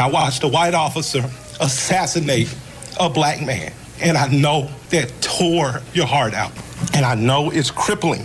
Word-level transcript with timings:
I 0.00 0.08
watched 0.08 0.42
a 0.42 0.48
white 0.48 0.74
officer 0.74 1.22
assassinate 1.60 2.54
a 2.98 3.08
black 3.08 3.42
man. 3.42 3.72
And 4.00 4.16
I 4.16 4.28
know 4.28 4.70
that 4.90 5.12
tore 5.20 5.82
your 5.92 6.06
heart 6.06 6.34
out. 6.34 6.52
And 6.94 7.04
I 7.04 7.14
know 7.14 7.50
it's 7.50 7.70
crippling. 7.70 8.24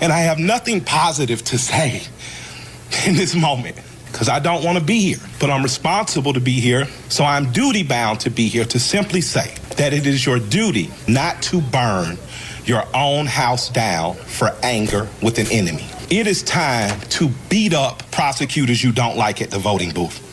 And 0.00 0.12
I 0.12 0.20
have 0.20 0.38
nothing 0.38 0.80
positive 0.80 1.44
to 1.44 1.58
say 1.58 2.02
in 3.06 3.14
this 3.14 3.34
moment 3.34 3.76
because 4.06 4.28
I 4.28 4.38
don't 4.38 4.64
want 4.64 4.78
to 4.78 4.84
be 4.84 5.00
here. 5.00 5.18
But 5.40 5.50
I'm 5.50 5.62
responsible 5.62 6.32
to 6.32 6.40
be 6.40 6.60
here. 6.60 6.86
So 7.08 7.24
I'm 7.24 7.52
duty 7.52 7.82
bound 7.82 8.20
to 8.20 8.30
be 8.30 8.48
here 8.48 8.64
to 8.64 8.78
simply 8.78 9.20
say 9.20 9.54
that 9.76 9.92
it 9.92 10.06
is 10.06 10.24
your 10.24 10.38
duty 10.38 10.90
not 11.06 11.42
to 11.42 11.60
burn 11.60 12.16
your 12.64 12.84
own 12.94 13.26
house 13.26 13.70
down 13.70 14.14
for 14.14 14.54
anger 14.62 15.08
with 15.22 15.38
an 15.38 15.46
enemy. 15.50 15.86
It 16.10 16.26
is 16.26 16.42
time 16.42 16.98
to 17.10 17.28
beat 17.50 17.74
up 17.74 18.10
prosecutors 18.10 18.82
you 18.82 18.92
don't 18.92 19.16
like 19.16 19.42
at 19.42 19.50
the 19.50 19.58
voting 19.58 19.90
booth. 19.90 20.27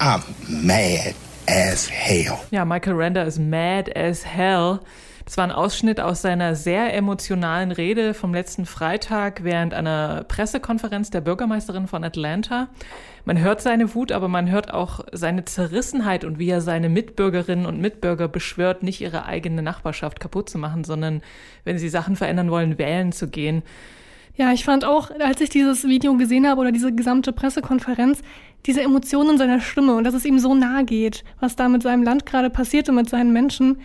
I'm 0.00 0.22
mad 0.48 1.14
as 1.46 1.90
hell. 1.90 2.38
Ja, 2.50 2.64
Michael 2.64 2.94
Render 2.94 3.26
ist 3.26 3.38
mad 3.38 3.94
as 3.94 4.24
hell. 4.24 4.80
Das 5.26 5.36
war 5.36 5.44
ein 5.44 5.52
Ausschnitt 5.52 6.00
aus 6.00 6.22
seiner 6.22 6.54
sehr 6.54 6.94
emotionalen 6.94 7.70
Rede 7.70 8.14
vom 8.14 8.32
letzten 8.32 8.64
Freitag 8.64 9.44
während 9.44 9.74
einer 9.74 10.24
Pressekonferenz 10.24 11.10
der 11.10 11.20
Bürgermeisterin 11.20 11.86
von 11.86 12.02
Atlanta. 12.02 12.68
Man 13.26 13.38
hört 13.40 13.60
seine 13.60 13.94
Wut, 13.94 14.10
aber 14.10 14.28
man 14.28 14.50
hört 14.50 14.72
auch 14.72 15.00
seine 15.12 15.44
Zerrissenheit 15.44 16.24
und 16.24 16.38
wie 16.38 16.48
er 16.48 16.62
seine 16.62 16.88
Mitbürgerinnen 16.88 17.66
und 17.66 17.78
Mitbürger 17.78 18.26
beschwört, 18.26 18.82
nicht 18.82 19.02
ihre 19.02 19.26
eigene 19.26 19.60
Nachbarschaft 19.60 20.18
kaputt 20.18 20.48
zu 20.48 20.56
machen, 20.56 20.82
sondern 20.82 21.20
wenn 21.64 21.78
sie 21.78 21.90
Sachen 21.90 22.16
verändern 22.16 22.50
wollen, 22.50 22.78
wählen 22.78 23.12
zu 23.12 23.28
gehen. 23.28 23.62
Ja, 24.36 24.52
ich 24.52 24.64
fand 24.64 24.84
auch, 24.84 25.10
als 25.10 25.40
ich 25.40 25.50
dieses 25.50 25.84
Video 25.84 26.16
gesehen 26.16 26.46
habe 26.46 26.60
oder 26.60 26.72
diese 26.72 26.92
gesamte 26.92 27.32
Pressekonferenz, 27.32 28.22
diese 28.66 28.82
Emotionen 28.82 29.30
in 29.30 29.38
seiner 29.38 29.60
Stimme 29.60 29.94
und 29.94 30.04
dass 30.04 30.14
es 30.14 30.24
ihm 30.24 30.38
so 30.38 30.54
nahe 30.54 30.84
geht, 30.84 31.24
was 31.40 31.56
da 31.56 31.68
mit 31.68 31.82
seinem 31.82 32.02
Land 32.02 32.26
gerade 32.26 32.50
passiert 32.50 32.88
und 32.88 32.94
mit 32.94 33.08
seinen 33.08 33.32
Menschen, 33.32 33.78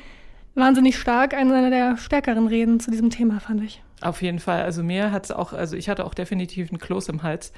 wahnsinnig 0.54 0.98
stark. 0.98 1.34
Eine 1.34 1.70
der 1.70 1.98
stärkeren 1.98 2.48
Reden 2.48 2.80
zu 2.80 2.92
diesem 2.92 3.10
Thema, 3.10 3.40
fand 3.40 3.64
ich. 3.64 3.82
Auf 4.02 4.22
jeden 4.22 4.40
Fall. 4.40 4.64
Also 4.64 4.84
mir 4.84 5.12
hat 5.12 5.26
es 5.26 5.32
auch, 5.32 5.54
also 5.54 5.76
ich 5.76 5.90
hatte 5.90 6.06
auch 6.06 6.14
definitiv 6.14 6.70
einen 6.70 6.80
Kloß 6.80 7.10
im 7.10 7.24
Hals. 7.24 7.52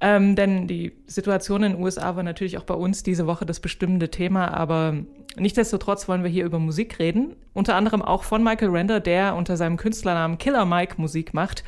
Ähm, 0.00 0.36
denn 0.36 0.66
die 0.66 0.92
Situation 1.06 1.62
in 1.62 1.72
den 1.72 1.82
USA 1.82 2.16
war 2.16 2.22
natürlich 2.22 2.58
auch 2.58 2.64
bei 2.64 2.74
uns 2.74 3.02
diese 3.02 3.26
Woche 3.26 3.46
das 3.46 3.60
bestimmende 3.60 4.10
Thema, 4.10 4.52
aber 4.52 4.96
nichtsdestotrotz 5.36 6.08
wollen 6.08 6.22
wir 6.22 6.30
hier 6.30 6.44
über 6.44 6.58
Musik 6.58 6.98
reden. 6.98 7.36
Unter 7.52 7.76
anderem 7.76 8.02
auch 8.02 8.24
von 8.24 8.42
Michael 8.42 8.70
Render, 8.70 9.00
der 9.00 9.34
unter 9.34 9.56
seinem 9.56 9.76
Künstlernamen 9.76 10.38
Killer 10.38 10.64
Mike 10.64 10.94
Musik 10.98 11.32
macht. 11.32 11.64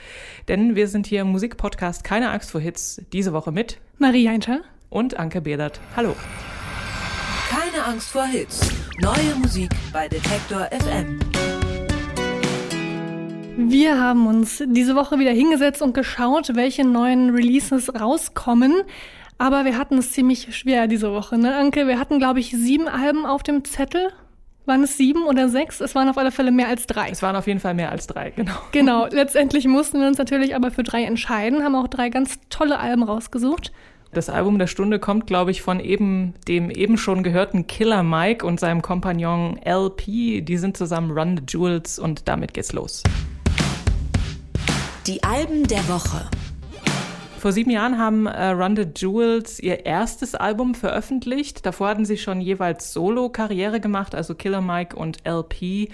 Denn 0.48 0.74
wir 0.74 0.88
sind 0.88 1.06
hier 1.06 1.22
im 1.22 1.28
Musikpodcast 1.28 2.04
Keine 2.04 2.30
Angst 2.30 2.50
vor 2.50 2.60
Hits 2.60 3.00
diese 3.12 3.32
Woche 3.32 3.52
mit 3.52 3.78
Marie 3.98 4.24
Jeinter 4.24 4.60
und 4.90 5.18
Anke 5.18 5.40
Bedert. 5.40 5.80
Hallo. 5.96 6.14
Keine 7.48 7.84
Angst 7.84 8.10
vor 8.10 8.26
Hits. 8.26 8.70
Neue 9.00 9.36
Musik 9.40 9.70
bei 9.92 10.08
Detektor 10.08 10.68
FM. 10.72 11.18
Wir 13.58 13.98
haben 13.98 14.26
uns 14.26 14.62
diese 14.66 14.94
Woche 14.96 15.18
wieder 15.18 15.30
hingesetzt 15.30 15.80
und 15.80 15.94
geschaut, 15.94 16.54
welche 16.54 16.86
neuen 16.86 17.30
Releases 17.30 17.90
rauskommen. 17.98 18.74
Aber 19.38 19.64
wir 19.64 19.78
hatten 19.78 19.96
es 19.96 20.12
ziemlich 20.12 20.54
schwer 20.54 20.86
diese 20.86 21.10
Woche, 21.12 21.38
ne, 21.38 21.56
Anke? 21.56 21.86
Wir 21.86 21.98
hatten, 21.98 22.18
glaube 22.18 22.38
ich, 22.40 22.50
sieben 22.50 22.86
Alben 22.86 23.24
auf 23.24 23.42
dem 23.42 23.64
Zettel. 23.64 24.12
Waren 24.66 24.82
es 24.82 24.98
sieben 24.98 25.22
oder 25.22 25.48
sechs? 25.48 25.80
Es 25.80 25.94
waren 25.94 26.08
auf 26.08 26.18
alle 26.18 26.32
Fälle 26.32 26.52
mehr 26.52 26.68
als 26.68 26.86
drei. 26.86 27.08
Es 27.08 27.22
waren 27.22 27.34
auf 27.34 27.46
jeden 27.46 27.60
Fall 27.60 27.72
mehr 27.72 27.90
als 27.90 28.06
drei, 28.06 28.30
genau. 28.30 28.56
Genau. 28.72 29.06
Letztendlich 29.10 29.66
mussten 29.66 30.00
wir 30.00 30.06
uns 30.06 30.18
natürlich 30.18 30.54
aber 30.54 30.70
für 30.70 30.82
drei 30.82 31.04
entscheiden, 31.04 31.64
haben 31.64 31.76
auch 31.76 31.88
drei 31.88 32.10
ganz 32.10 32.38
tolle 32.50 32.78
Alben 32.78 33.04
rausgesucht. 33.04 33.72
Das 34.12 34.28
Album 34.28 34.58
der 34.58 34.66
Stunde 34.66 34.98
kommt, 34.98 35.26
glaube 35.26 35.50
ich, 35.50 35.62
von 35.62 35.80
eben 35.80 36.34
dem 36.46 36.70
eben 36.70 36.98
schon 36.98 37.22
gehörten 37.22 37.66
Killer 37.66 38.02
Mike 38.02 38.46
und 38.46 38.60
seinem 38.60 38.82
Kompagnon 38.82 39.58
LP. 39.64 40.44
Die 40.44 40.56
sind 40.58 40.76
zusammen 40.76 41.10
Run 41.10 41.38
the 41.38 41.42
Jewels 41.48 41.98
und 41.98 42.28
damit 42.28 42.52
geht's 42.52 42.72
los. 42.72 43.02
Die 45.06 45.22
Alben 45.22 45.68
der 45.68 45.86
Woche. 45.88 46.28
Vor 47.38 47.52
sieben 47.52 47.70
Jahren 47.70 47.96
haben 47.96 48.26
äh, 48.26 48.48
Run 48.48 48.74
the 48.74 48.86
Jewels 48.96 49.60
ihr 49.60 49.86
erstes 49.86 50.34
Album 50.34 50.74
veröffentlicht. 50.74 51.64
Davor 51.64 51.90
hatten 51.90 52.04
sie 52.04 52.18
schon 52.18 52.40
jeweils 52.40 52.92
Solo-Karriere 52.92 53.78
gemacht, 53.78 54.16
also 54.16 54.34
Killer 54.34 54.62
Mike 54.62 54.96
und 54.96 55.18
LP. 55.24 55.92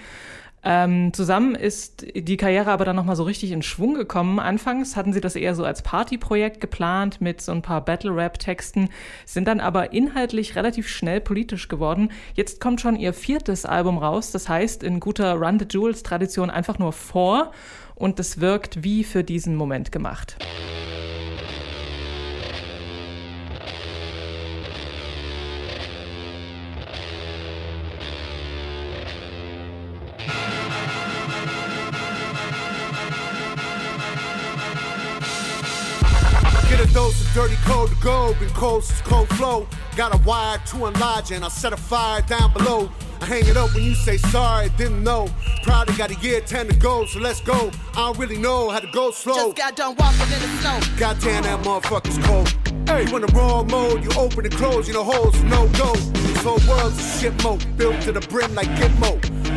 Ähm, 0.65 1.13
zusammen 1.13 1.53
ist 1.53 2.07
die 2.15 2.37
Karriere 2.37 2.71
aber 2.71 2.85
dann 2.85 2.95
nochmal 2.95 3.15
so 3.15 3.23
richtig 3.23 3.51
in 3.51 3.61
Schwung 3.61 3.93
gekommen. 3.93 4.39
Anfangs 4.39 4.95
hatten 4.95 5.13
sie 5.13 5.21
das 5.21 5.35
eher 5.35 5.53
so 5.53 5.63
als 5.63 5.83
Partyprojekt 5.83 6.59
geplant 6.59 7.21
mit 7.21 7.39
so 7.41 7.51
ein 7.51 7.61
paar 7.61 7.85
Battle-Rap-Texten, 7.85 8.89
sind 9.25 9.47
dann 9.47 9.59
aber 9.59 9.93
inhaltlich 9.93 10.55
relativ 10.55 10.87
schnell 10.87 11.21
politisch 11.21 11.67
geworden. 11.67 12.09
Jetzt 12.33 12.61
kommt 12.61 12.81
schon 12.81 12.95
ihr 12.95 13.13
viertes 13.13 13.65
Album 13.65 13.99
raus, 13.99 14.31
das 14.31 14.49
heißt 14.49 14.81
in 14.81 14.99
guter 14.99 15.35
Run 15.35 15.59
the 15.59 15.67
Jewels-Tradition 15.69 16.49
einfach 16.49 16.79
nur 16.79 16.93
vor 16.93 17.51
und 18.03 18.19
es 18.19 18.41
wirkt 18.41 18.83
wie 18.83 19.05
für 19.05 19.23
diesen 19.23 19.55
Moment 19.55 19.93
gemacht. 19.93 20.35
Dose 36.93 37.25
dirty 37.33 37.55
code 37.65 37.89
to 37.89 37.95
go, 38.03 38.35
been 38.39 38.49
cold 38.49 38.83
since 38.83 39.01
cold 39.01 39.27
flow. 39.29 39.65
Got 39.95 40.13
a 40.13 40.17
wire 40.27 40.59
to 40.67 40.85
enlarge 40.85 41.31
and 41.31 41.43
I'll 41.43 41.49
set 41.49 41.73
a 41.73 41.77
fire 41.77 42.21
down 42.27 42.53
below. 42.53 42.87
I 43.19 43.25
hang 43.25 43.47
it 43.47 43.57
up 43.57 43.73
when 43.73 43.83
you 43.83 43.95
say 43.95 44.17
sorry, 44.17 44.69
didn't 44.77 45.03
know. 45.03 45.27
Probably 45.63 45.95
got 45.95 46.11
a 46.11 46.15
year, 46.21 46.41
ten 46.41 46.67
to 46.67 46.75
go, 46.75 47.05
so 47.05 47.19
let's 47.19 47.41
go. 47.41 47.71
I 47.95 48.07
don't 48.07 48.17
really 48.17 48.37
know 48.39 48.71
how 48.71 48.79
to 48.79 48.87
go 48.91 49.11
slow. 49.11 49.35
Just 49.35 49.57
got 49.57 49.75
done 49.75 49.95
walking 49.99 50.21
in 50.21 50.41
the 50.41 50.47
snow. 50.61 50.79
Goddamn, 50.97 51.43
that 51.43 51.59
motherfucker's 51.63 52.17
cold. 52.25 52.49
Hey, 52.89 53.07
you 53.07 53.15
in 53.15 53.21
the 53.21 53.31
wrong 53.33 53.67
mode, 53.67 54.03
you 54.03 54.09
open 54.17 54.45
and 54.45 54.53
close, 54.55 54.87
you 54.87 54.95
know 54.95 55.03
holes, 55.03 55.41
no 55.43 55.67
go. 55.77 55.93
This 55.93 56.43
whole 56.43 56.59
world's 56.67 56.97
a 56.99 57.19
shit 57.19 57.43
mode, 57.43 57.77
built 57.77 58.01
to 58.01 58.11
the 58.11 58.19
brim 58.21 58.55
like 58.55 58.67
Gitmo. 58.69 59.13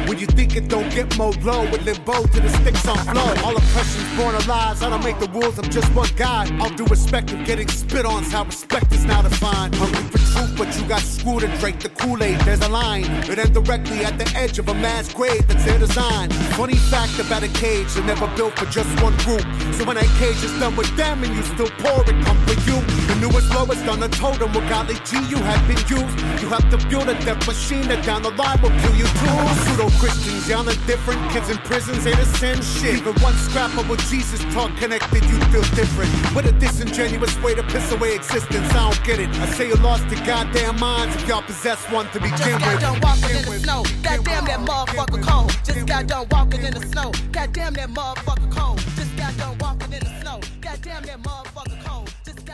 When 0.06 0.18
you 0.18 0.26
think 0.26 0.54
it 0.54 0.68
don't 0.68 0.90
get 0.90 1.16
more 1.16 1.32
low, 1.42 1.62
with 1.70 1.82
limbo 1.86 2.26
to 2.26 2.40
the 2.40 2.48
sticks 2.50 2.86
on 2.86 2.98
flow. 2.98 3.34
All 3.42 3.56
oppression's 3.56 4.16
born 4.18 4.34
of 4.34 4.46
lies, 4.46 4.82
I 4.82 4.90
don't 4.90 5.02
make 5.02 5.18
the 5.18 5.28
rules, 5.28 5.58
I'm 5.58 5.70
just 5.70 5.92
one 5.94 6.10
guy. 6.14 6.46
All 6.60 6.68
due 6.68 6.84
respect 6.84 7.32
of 7.32 7.42
getting 7.46 7.68
spit 7.68 8.04
on, 8.04 8.22
how 8.24 8.44
respect 8.44 8.92
is 8.92 9.06
now 9.06 9.22
defined. 9.22 9.74
Hungry 9.76 10.02
for 10.10 10.18
truth, 10.36 10.56
but 10.56 10.76
you 10.76 10.86
got 10.86 11.00
screwed 11.00 11.42
and 11.42 11.58
drank 11.60 11.80
the 11.80 11.88
Kool-Aid. 11.88 12.40
There's 12.40 12.60
a 12.60 12.68
line, 12.68 13.04
it 13.04 13.38
ends 13.38 13.50
directly 13.50 14.04
at 14.04 14.18
the 14.18 14.28
edge 14.36 14.58
of 14.58 14.68
a 14.68 14.74
mass 14.74 15.12
grave 15.12 15.46
that's 15.48 15.64
their 15.64 15.78
design. 15.78 16.30
Funny 16.56 16.76
fact 16.76 17.18
about 17.18 17.42
a 17.42 17.48
cage, 17.48 17.92
they're 17.94 18.04
never 18.04 18.26
built 18.36 18.58
for 18.58 18.66
just 18.66 18.88
one 19.02 19.16
group. 19.18 19.44
So 19.74 19.84
when 19.84 19.96
that 19.96 20.10
cage 20.18 20.42
is 20.44 20.52
done 20.58 20.76
with 20.76 20.94
them 20.96 21.22
and 21.24 21.34
you 21.34 21.42
still 21.42 21.70
pour 21.78 22.02
it, 22.02 22.16
come 22.24 22.38
for 22.46 22.56
you. 22.68 22.76
The 23.08 23.16
newest, 23.20 23.50
lowest 23.54 23.86
on 23.88 24.00
the 24.00 24.08
totem, 24.08 24.52
what 24.52 24.68
golly 24.68 24.96
G 25.04 25.16
you 25.28 25.38
have 25.38 25.62
been 25.66 25.80
used. 25.88 26.16
You 26.42 26.48
have 26.48 26.68
to 26.70 26.78
build 26.88 27.08
a 27.08 27.14
death 27.24 27.46
machine 27.46 27.88
that 27.88 28.04
down 28.04 28.22
the 28.22 28.30
line 28.30 28.60
will 28.62 28.74
kill 28.82 28.94
you 28.94 29.06
too. 29.06 29.36
Pseudo 29.64 29.88
Christians, 29.98 30.48
y'all 30.48 30.68
are 30.68 30.80
different. 30.86 31.20
Kids 31.32 31.48
in 31.48 31.58
prisons 31.58 32.06
ain't 32.06 32.18
the 32.18 32.26
same 32.38 32.60
shit. 32.62 32.98
Even 33.00 33.14
one 33.22 33.34
scrap 33.34 33.76
of 33.76 33.88
what 33.88 34.00
Jesus 34.10 34.40
taught 34.54 34.76
connected, 34.76 35.24
you 35.24 35.38
feel 35.52 35.66
different. 35.74 36.10
With 36.34 36.46
a 36.46 36.52
disingenuous 36.52 37.34
way 37.42 37.54
to 37.54 37.62
piss 37.64 37.90
away 37.92 38.14
existence, 38.14 38.68
I 38.70 38.90
don't 38.90 39.04
get 39.04 39.18
it. 39.20 39.28
I 39.40 39.46
say 39.46 39.68
you 39.68 39.76
lost 39.76 40.06
your 40.10 40.24
goddamn 40.26 40.78
minds 40.80 41.14
if 41.16 41.28
y'all 41.28 41.42
possess 41.42 41.78
one 41.90 42.06
to 42.10 42.18
begin 42.20 42.36
Just 42.36 42.58
got 42.58 42.72
with. 42.72 42.80
done 42.80 43.00
walking 43.00 43.36
in 43.36 43.44
the 43.44 43.58
snow. 43.60 43.82
Goddamn 44.02 44.44
that 44.44 44.60
motherfucker 44.60 45.22
cold. 45.22 45.50
Just 45.64 45.86
got 45.86 46.06
done 46.06 46.26
walking 46.30 46.64
in 46.64 46.74
the 46.74 46.86
snow. 46.86 47.12
Goddamn 47.30 47.74
that 47.74 47.88
motherfucker 47.90 48.50
cold. 48.50 48.78
Just 48.96 49.16
got 49.16 49.36
done 49.36 49.56
walking 49.58 49.92
in 49.92 50.00
the 50.00 50.20
snow. 50.20 50.40
Goddamn 50.60 51.02
that 51.04 51.22
motherfucker 51.22 51.84
cold. 51.84 52.12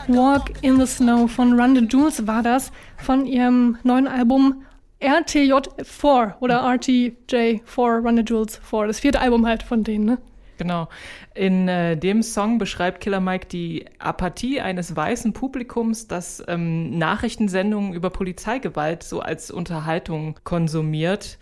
Walk 0.08 0.50
in 0.62 0.78
the 0.78 0.86
Snow 0.86 1.26
von 1.26 1.54
Run 1.56 1.74
the 1.74 1.80
Jewels 1.80 2.26
war 2.26 2.42
das, 2.42 2.72
von 2.98 3.24
ihrem 3.24 3.78
neuen 3.84 4.08
Album 4.08 4.66
RTJ4 5.00 6.34
oder 6.40 6.62
RTJ4, 6.64 8.04
Run 8.04 8.16
the 8.16 8.22
Jewels 8.22 8.60
4. 8.68 8.88
Das 8.88 9.00
vierte 9.00 9.20
Album 9.20 9.46
halt 9.46 9.62
von 9.62 9.84
denen, 9.84 10.04
ne? 10.04 10.18
Genau. 10.62 10.88
In 11.34 11.66
äh, 11.66 11.96
dem 11.96 12.22
Song 12.22 12.58
beschreibt 12.58 13.00
Killer 13.00 13.18
Mike 13.18 13.48
die 13.48 13.84
Apathie 13.98 14.60
eines 14.60 14.94
weißen 14.94 15.32
Publikums, 15.32 16.06
das 16.06 16.40
ähm, 16.46 16.96
Nachrichtensendungen 16.96 17.94
über 17.94 18.10
Polizeigewalt 18.10 19.02
so 19.02 19.18
als 19.18 19.50
Unterhaltung 19.50 20.38
konsumiert. 20.44 21.38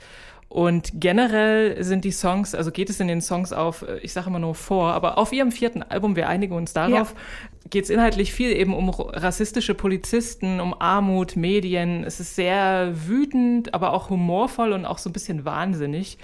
Und 0.48 0.92
generell 0.94 1.84
sind 1.84 2.06
die 2.06 2.12
Songs, 2.12 2.54
also 2.54 2.70
geht 2.70 2.88
es 2.88 2.98
in 2.98 3.08
den 3.08 3.20
Songs 3.20 3.52
auf, 3.52 3.82
äh, 3.82 3.98
ich 3.98 4.14
sage 4.14 4.28
immer 4.28 4.38
nur 4.38 4.54
vor, 4.54 4.94
aber 4.94 5.18
auf 5.18 5.34
ihrem 5.34 5.52
vierten 5.52 5.82
Album, 5.82 6.16
wir 6.16 6.26
einigen 6.26 6.54
uns 6.54 6.72
darauf, 6.72 7.14
geht 7.68 7.84
es 7.84 7.90
inhaltlich 7.90 8.32
viel 8.32 8.52
eben 8.52 8.72
um 8.72 8.88
rassistische 8.88 9.74
Polizisten, 9.74 10.60
um 10.60 10.74
Armut, 10.80 11.36
Medien. 11.36 12.04
Es 12.04 12.20
ist 12.20 12.36
sehr 12.36 12.94
wütend, 13.06 13.74
aber 13.74 13.92
auch 13.92 14.08
humorvoll 14.08 14.72
und 14.72 14.86
auch 14.86 14.96
so 14.96 15.10
ein 15.10 15.12
bisschen 15.12 15.44
wahnsinnig. 15.44 16.16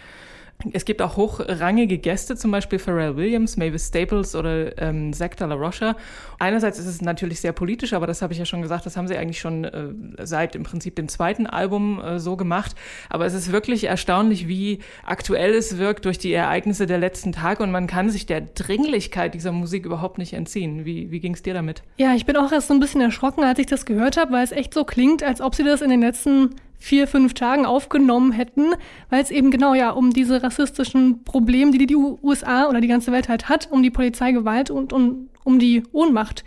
Es 0.73 0.85
gibt 0.85 1.03
auch 1.03 1.17
hochrangige 1.17 1.99
Gäste, 1.99 2.35
zum 2.35 2.50
Beispiel 2.50 2.79
Pharrell 2.79 3.17
Williams, 3.17 3.56
Mavis 3.56 3.88
Staples 3.88 4.35
oder 4.35 4.81
ähm, 4.81 5.12
Zach 5.12 5.35
de 5.38 5.47
la 5.47 5.55
Rocha. 5.55 5.97
Einerseits 6.38 6.79
ist 6.79 6.87
es 6.87 7.03
natürlich 7.03 7.41
sehr 7.41 7.53
politisch, 7.53 7.93
aber 7.93 8.06
das 8.06 8.23
habe 8.23 8.32
ich 8.32 8.38
ja 8.38 8.47
schon 8.47 8.62
gesagt, 8.62 8.87
das 8.87 8.97
haben 8.97 9.06
sie 9.06 9.17
eigentlich 9.17 9.38
schon 9.38 9.64
äh, 9.64 9.88
seit 10.23 10.56
im 10.56 10.62
Prinzip 10.62 10.97
dem 10.97 11.08
zweiten 11.08 11.47
Album 11.47 12.00
äh, 12.00 12.19
so 12.19 12.37
gemacht. 12.37 12.75
Aber 13.11 13.26
es 13.26 13.35
ist 13.35 13.53
wirklich 13.53 13.85
erstaunlich, 13.85 14.49
wie 14.49 14.81
aktuell 15.05 15.55
es 15.55 15.79
wirkt 15.79 16.05
durch 16.06 16.19
die 16.19 16.32
Ereignisse 16.32 16.87
der 16.87 16.99
letzten 16.99 17.32
Tage 17.32 17.62
und 17.62 17.70
man 17.70 17.87
kann 17.87 18.11
sich 18.11 18.26
der 18.26 18.41
Dringlichkeit 18.41 19.35
dieser 19.35 19.53
Musik 19.53 19.85
überhaupt 19.85 20.19
nicht 20.19 20.32
entziehen. 20.32 20.85
Wie, 20.85 21.11
wie 21.11 21.20
ging 21.20 21.35
es 21.35 21.43
dir 21.43 21.55
damit? 21.55 21.82
Ja, 21.99 22.14
ich 22.14 22.26
bin 22.26 22.37
auch 22.37 22.50
erst 22.50 22.69
so 22.69 22.75
ein 22.75 22.81
bisschen 22.81 23.03
erschrocken, 23.03 23.44
als 23.44 23.58
ich 23.58 23.67
das 23.67 23.85
gehört 23.85 24.17
habe, 24.17 24.32
weil 24.32 24.44
es 24.44 24.53
echt 24.53 24.73
so 24.73 24.85
klingt, 24.85 25.23
als 25.23 25.41
ob 25.41 25.55
sie 25.55 25.64
das 25.64 25.82
in 25.82 25.91
den 25.91 26.00
letzten 26.00 26.55
vier, 26.78 27.06
fünf 27.06 27.34
Tagen 27.34 27.67
aufgenommen 27.67 28.32
hätten, 28.32 28.73
weil 29.11 29.23
es 29.23 29.31
eben 29.31 29.50
genau 29.50 29.75
ja 29.75 29.90
um 29.90 30.12
diese 30.12 30.43
rassistischen 30.43 31.25
Probleme, 31.25 31.73
die 31.73 31.87
die 31.87 31.96
USA 31.96 32.69
oder 32.69 32.81
die 32.81 32.88
ganze 32.88 33.12
Welt 33.12 33.28
halt 33.28 33.49
hat, 33.49 33.69
um 33.70 33.82
die 33.82 33.90
Polizeigewalt 33.90 34.70
und 34.70 34.93
um, 34.93 35.28
um 35.44 35.58
die 35.58 35.82
Ohnmacht, 35.93 36.44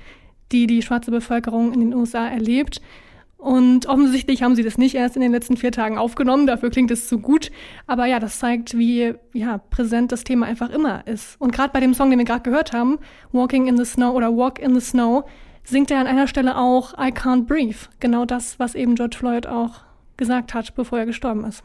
die 0.51 0.67
die 0.67 0.81
schwarze 0.81 1.11
Bevölkerung 1.11 1.73
in 1.73 1.81
den 1.81 1.93
USA 1.93 2.27
erlebt. 2.27 2.81
Und 3.37 3.85
offensichtlich 3.85 4.43
haben 4.43 4.55
sie 4.55 4.63
das 4.63 4.77
nicht 4.77 4.95
erst 4.95 5.15
in 5.15 5.21
den 5.21 5.31
letzten 5.31 5.55
vier 5.55 5.71
Tagen 5.71 5.97
aufgenommen, 5.97 6.45
dafür 6.45 6.69
klingt 6.69 6.91
es 6.91 7.07
zu 7.07 7.19
gut. 7.19 7.51
Aber 7.87 8.05
ja, 8.05 8.19
das 8.19 8.37
zeigt, 8.37 8.77
wie 8.77 9.13
ja, 9.33 9.59
präsent 9.69 10.11
das 10.11 10.25
Thema 10.25 10.45
einfach 10.45 10.69
immer 10.69 11.07
ist. 11.07 11.39
Und 11.39 11.53
gerade 11.53 11.71
bei 11.71 11.79
dem 11.79 11.93
Song, 11.93 12.09
den 12.09 12.19
wir 12.19 12.25
gerade 12.25 12.43
gehört 12.43 12.73
haben, 12.73 12.99
Walking 13.31 13.67
in 13.67 13.77
the 13.77 13.85
Snow 13.85 14.13
oder 14.13 14.35
Walk 14.35 14.59
in 14.59 14.77
the 14.77 14.85
Snow, 14.85 15.23
singt 15.63 15.89
er 15.89 15.99
an 15.99 16.07
einer 16.07 16.27
Stelle 16.27 16.57
auch 16.57 16.93
I 16.95 17.11
Can't 17.13 17.45
Breathe. 17.45 17.77
Genau 18.01 18.25
das, 18.25 18.59
was 18.59 18.75
eben 18.75 18.95
George 18.95 19.15
Floyd 19.17 19.47
auch 19.47 19.83
gesagt 20.19 20.53
hat, 20.53 20.75
bevor 20.75 20.99
er 20.99 21.07
gestorben 21.07 21.43
ist. 21.45 21.63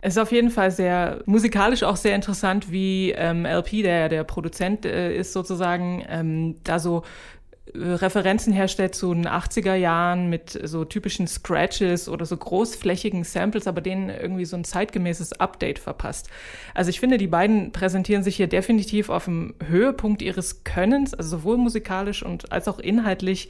Es 0.00 0.14
ist 0.14 0.22
auf 0.22 0.30
jeden 0.30 0.50
Fall 0.50 0.70
sehr 0.70 1.22
musikalisch 1.26 1.82
auch 1.82 1.96
sehr 1.96 2.14
interessant, 2.14 2.70
wie 2.70 3.10
ähm, 3.10 3.44
LP, 3.44 3.82
der 3.82 4.08
der 4.08 4.24
Produzent 4.24 4.86
äh, 4.86 5.14
ist 5.14 5.32
sozusagen, 5.32 6.04
ähm, 6.08 6.56
da 6.62 6.78
so 6.78 7.02
äh, 7.74 7.78
Referenzen 7.78 8.52
herstellt 8.52 8.94
zu 8.94 9.12
den 9.12 9.26
80er 9.26 9.74
Jahren 9.74 10.28
mit 10.28 10.60
so 10.62 10.84
typischen 10.84 11.26
Scratches 11.26 12.08
oder 12.08 12.24
so 12.24 12.36
großflächigen 12.36 13.24
Samples, 13.24 13.66
aber 13.66 13.80
denen 13.80 14.10
irgendwie 14.10 14.44
so 14.44 14.56
ein 14.56 14.64
zeitgemäßes 14.64 15.40
Update 15.40 15.80
verpasst. 15.80 16.28
Also 16.72 16.90
ich 16.90 17.00
finde, 17.00 17.18
die 17.18 17.26
beiden 17.26 17.72
präsentieren 17.72 18.22
sich 18.22 18.36
hier 18.36 18.46
definitiv 18.46 19.08
auf 19.08 19.24
dem 19.24 19.54
Höhepunkt 19.66 20.22
ihres 20.22 20.62
Könnens, 20.62 21.14
also 21.14 21.38
sowohl 21.38 21.56
musikalisch 21.56 22.22
und 22.22 22.52
als 22.52 22.68
auch 22.68 22.78
inhaltlich 22.78 23.48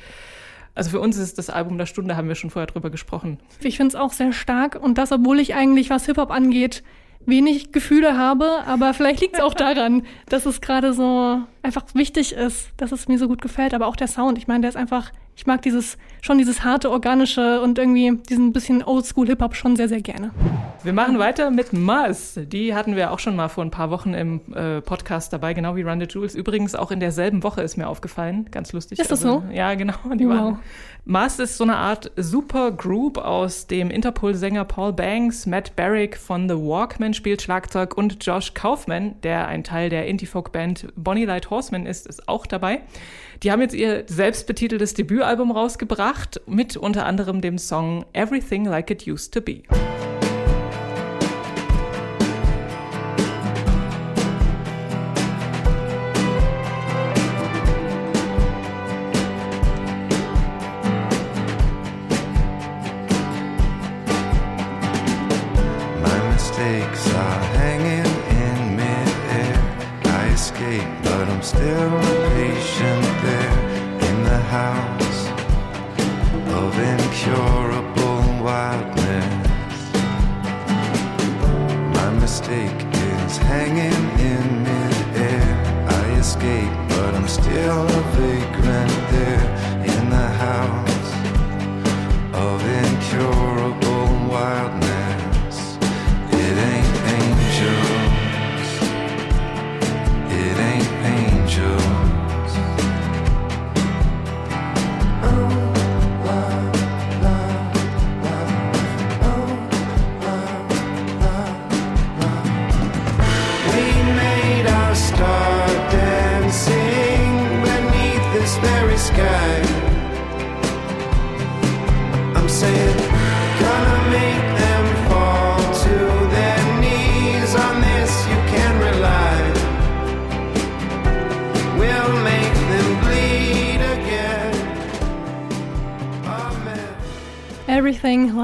also 0.76 0.90
für 0.90 1.00
uns 1.00 1.16
ist 1.16 1.38
das 1.38 1.50
Album 1.50 1.78
der 1.78 1.86
Stunde, 1.86 2.16
haben 2.16 2.28
wir 2.28 2.34
schon 2.34 2.50
vorher 2.50 2.66
drüber 2.66 2.90
gesprochen. 2.90 3.38
Ich 3.62 3.78
finde 3.78 3.88
es 3.88 3.94
auch 3.96 4.12
sehr 4.12 4.32
stark 4.32 4.78
und 4.80 4.98
das, 4.98 5.10
obwohl 5.10 5.40
ich 5.40 5.54
eigentlich, 5.54 5.90
was 5.90 6.06
Hip-Hop 6.06 6.30
angeht, 6.30 6.84
wenig 7.24 7.72
Gefühle 7.72 8.16
habe, 8.16 8.62
aber 8.66 8.94
vielleicht 8.94 9.20
liegt 9.20 9.34
es 9.34 9.40
auch 9.40 9.54
daran, 9.54 10.02
dass 10.28 10.46
es 10.46 10.60
gerade 10.60 10.92
so 10.92 11.40
einfach 11.62 11.82
wichtig 11.94 12.32
ist, 12.32 12.68
dass 12.76 12.92
es 12.92 13.08
mir 13.08 13.18
so 13.18 13.26
gut 13.26 13.42
gefällt, 13.42 13.74
aber 13.74 13.86
auch 13.86 13.96
der 13.96 14.06
Sound. 14.06 14.38
Ich 14.38 14.46
meine, 14.46 14.60
der 14.60 14.68
ist 14.68 14.76
einfach, 14.76 15.10
ich 15.36 15.46
mag 15.46 15.60
dieses, 15.60 15.98
schon 16.22 16.38
dieses 16.38 16.64
harte, 16.64 16.90
organische 16.90 17.60
und 17.60 17.78
irgendwie 17.78 18.16
diesen 18.28 18.54
bisschen 18.54 18.82
Oldschool-Hip-Hop 18.82 19.54
schon 19.54 19.76
sehr, 19.76 19.86
sehr 19.88 20.00
gerne. 20.00 20.30
Wir 20.82 20.94
machen 20.94 21.18
weiter 21.18 21.50
mit 21.50 21.74
Muzz. 21.74 22.38
Die 22.40 22.74
hatten 22.74 22.96
wir 22.96 23.12
auch 23.12 23.18
schon 23.18 23.36
mal 23.36 23.48
vor 23.48 23.62
ein 23.62 23.70
paar 23.70 23.90
Wochen 23.90 24.14
im 24.14 24.40
äh, 24.54 24.80
Podcast 24.80 25.34
dabei, 25.34 25.52
genau 25.52 25.76
wie 25.76 25.82
Run 25.82 26.00
the 26.00 26.06
Jewels. 26.08 26.34
Übrigens 26.34 26.74
auch 26.74 26.90
in 26.90 27.00
derselben 27.00 27.42
Woche 27.42 27.60
ist 27.60 27.76
mir 27.76 27.86
aufgefallen. 27.86 28.48
Ganz 28.50 28.72
lustig. 28.72 28.98
Ist 28.98 29.10
das 29.10 29.24
also, 29.24 29.42
so? 29.46 29.54
Ja, 29.54 29.74
genau. 29.74 29.94
Die 30.14 30.26
Wow. 30.26 30.34
waren. 30.34 30.58
Muzz 31.04 31.38
ist 31.38 31.58
so 31.58 31.64
eine 31.64 31.76
Art 31.76 32.10
Supergroup 32.16 33.18
aus 33.18 33.66
dem 33.66 33.90
Interpol-Sänger 33.90 34.64
Paul 34.64 34.92
Banks, 34.92 35.46
Matt 35.46 35.76
Barrick 35.76 36.16
von 36.16 36.48
The 36.48 36.56
Walkman 36.56 37.14
spielt 37.14 37.42
Schlagzeug 37.42 37.96
und 37.96 38.24
Josh 38.24 38.54
Kaufman, 38.54 39.14
der 39.22 39.46
ein 39.46 39.62
Teil 39.62 39.90
der 39.90 40.06
Indie-Folk-Band 40.06 40.88
Bonnie 40.96 41.26
Light 41.26 41.50
Horseman 41.50 41.86
ist, 41.86 42.06
ist 42.06 42.26
auch 42.26 42.46
dabei. 42.46 42.80
Die 43.42 43.52
haben 43.52 43.60
jetzt 43.60 43.74
ihr 43.74 44.04
selbstbetiteltes 44.06 44.94
Debütalbum 44.94 45.50
rausgebracht 45.50 46.40
mit 46.46 46.76
unter 46.76 47.06
anderem 47.06 47.40
dem 47.40 47.58
Song 47.58 48.04
Everything 48.12 48.64
Like 48.64 48.90
It 48.90 49.06
Used 49.06 49.34
to 49.34 49.40
Be. 49.40 49.62